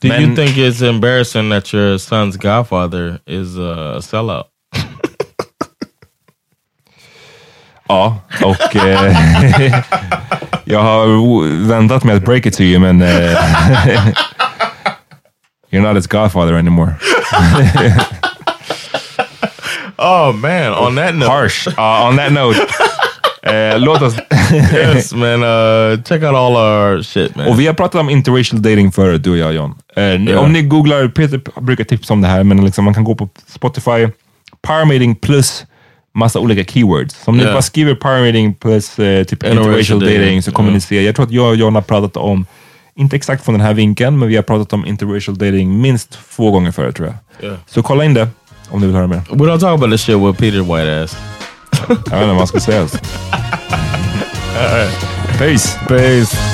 Do 0.00 0.08
you 0.08 0.20
Men- 0.26 0.36
think 0.36 0.56
it's 0.56 0.88
embarrassing 0.88 1.50
that 1.50 1.74
your 1.74 1.96
son's 1.98 2.36
godfather 2.38 3.18
is 3.26 3.58
a 3.58 4.02
sellout? 4.02 4.46
Ja, 7.88 8.18
och 8.44 8.76
eh, 8.76 9.16
jag 10.64 10.82
har 10.82 11.66
väntat 11.68 12.04
med 12.04 12.16
att 12.16 12.24
break 12.24 12.46
it 12.46 12.54
to 12.56 12.62
you, 12.62 12.80
men 12.80 13.02
eh, 13.02 13.08
you're 15.70 15.80
not 15.82 15.96
his 15.96 16.06
godfather 16.06 16.54
anymore. 16.54 16.94
Oh 19.98 20.33
man! 20.33 20.72
On 20.74 20.96
that 20.96 21.14
note, 21.14 21.30
Harsh. 21.30 21.68
Uh, 21.68 22.09
on 22.09 22.16
that 22.16 22.33
note, 22.33 22.57
eh, 23.42 23.78
låt 23.78 24.02
oss... 24.02 24.14
yes, 24.72 25.12
man. 25.14 25.42
Uh, 25.42 26.02
check 26.02 26.22
out 26.22 26.35
all 26.35 26.57
our 26.57 27.02
shit, 27.02 27.37
man. 27.37 27.46
och 27.48 27.61
vi 27.61 27.66
har 27.66 27.74
pratat 27.74 28.00
om 28.00 28.11
interracial 28.11 28.62
dating 28.62 28.92
förut, 28.92 29.22
du 29.24 29.30
och 29.30 29.37
jag 29.38 29.54
John. 29.54 29.74
Eh, 29.96 30.02
ni, 30.20 30.30
Ja. 30.30 30.38
Om 30.38 30.52
ni 30.52 30.62
googlar, 30.62 31.09
Peter 31.09 31.61
brukar 31.61 31.85
tipsa 31.85 32.12
om 32.12 32.20
det 32.22 32.28
här, 32.28 32.44
men 32.44 32.64
liksom, 32.64 32.85
man 32.85 32.94
kan 32.94 33.04
gå 33.04 33.14
på 33.14 33.28
Spotify, 33.48 34.09
power 34.66 34.85
meeting 34.85 35.14
plus 35.16 35.64
massa 36.14 36.38
olika 36.38 36.64
keywords. 36.72 37.14
Så 37.24 37.30
om 37.30 37.37
ni 37.37 37.44
Ja. 37.44 37.52
bara 37.52 37.62
skriver 37.62 37.94
power 37.94 38.20
meeting 38.22 38.54
plus 38.54 38.98
eh, 38.98 39.24
typ 39.24 39.33
Interracial 39.42 39.68
interracial 39.68 40.00
dating, 40.00 40.18
dating. 40.20 40.42
så 40.42 40.52
kommer 40.52 40.70
Ja. 40.70 40.74
ni 40.74 40.80
se. 40.80 41.02
Jag 41.02 41.14
tror 41.16 41.26
att 41.26 41.33
jag 41.33 41.48
och 41.48 41.57
John 41.57 41.74
har 41.74 41.83
pratat 41.83 42.16
om, 42.16 42.46
inte 42.96 43.16
exakt 43.16 43.44
från 43.44 43.52
den 43.54 43.66
här 43.66 43.74
vinkeln, 43.74 44.18
men 44.18 44.28
vi 44.28 44.37
har 44.37 44.42
pratat 44.42 44.72
om 44.72 44.87
interracial 44.87 45.38
dating 45.38 45.80
minst 45.80 46.18
två 46.37 46.50
gånger 46.50 46.72
förut 46.72 46.96
tror 46.96 47.09
jag. 47.09 47.16
Yeah. 47.50 47.59
Så 47.66 47.83
kolla 47.83 48.04
in 48.04 48.14
det 48.14 48.28
om 48.70 48.81
ni 48.81 48.87
vill 48.87 48.96
höra 48.96 49.07
mer. 49.07 49.22
We 49.31 49.46
don't 49.46 49.61
talk 49.61 49.74
about 49.74 49.90
this 49.90 50.00
shit 50.00 50.16
with 50.18 50.38
Peter 50.38 50.62
White 50.62 51.03
ass. 51.05 51.16
Jag 51.88 51.88
vet 51.88 51.98
inte 52.07 52.27
vad 52.27 52.37
man 52.37 52.46
ska 52.46 52.61
säga. 52.61 52.88
Peace. 55.38 55.79
Peace. 55.88 56.53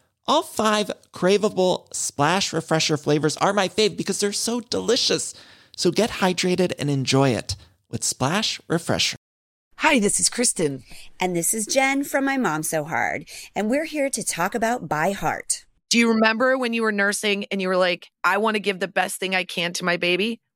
All 0.31 0.43
five 0.43 0.89
craveable 1.11 1.93
splash 1.93 2.53
refresher 2.53 2.95
flavors 2.95 3.35
are 3.35 3.51
my 3.51 3.67
fave 3.67 3.97
because 3.97 4.21
they're 4.21 4.31
so 4.31 4.61
delicious. 4.61 5.33
So 5.75 5.91
get 5.91 6.09
hydrated 6.09 6.71
and 6.79 6.89
enjoy 6.89 7.31
it 7.31 7.57
with 7.89 8.01
Splash 8.05 8.61
Refresher. 8.69 9.17
Hi, 9.79 9.99
this 9.99 10.21
is 10.21 10.29
Kristen. 10.29 10.83
And 11.19 11.35
this 11.35 11.53
is 11.53 11.65
Jen 11.65 12.05
from 12.05 12.23
My 12.23 12.37
Mom 12.37 12.63
So 12.63 12.85
Hard, 12.85 13.27
and 13.57 13.69
we're 13.69 13.83
here 13.83 14.09
to 14.09 14.23
talk 14.23 14.55
about 14.55 14.87
By 14.87 15.11
Heart. 15.11 15.65
Do 15.89 15.97
you 15.97 16.07
remember 16.07 16.57
when 16.57 16.71
you 16.71 16.83
were 16.83 16.93
nursing 16.93 17.43
and 17.51 17.61
you 17.61 17.67
were 17.67 17.75
like, 17.75 18.07
I 18.23 18.37
want 18.37 18.55
to 18.55 18.61
give 18.61 18.79
the 18.79 18.87
best 18.87 19.19
thing 19.19 19.35
I 19.35 19.43
can 19.43 19.73
to 19.73 19.83
my 19.83 19.97
baby? 19.97 20.39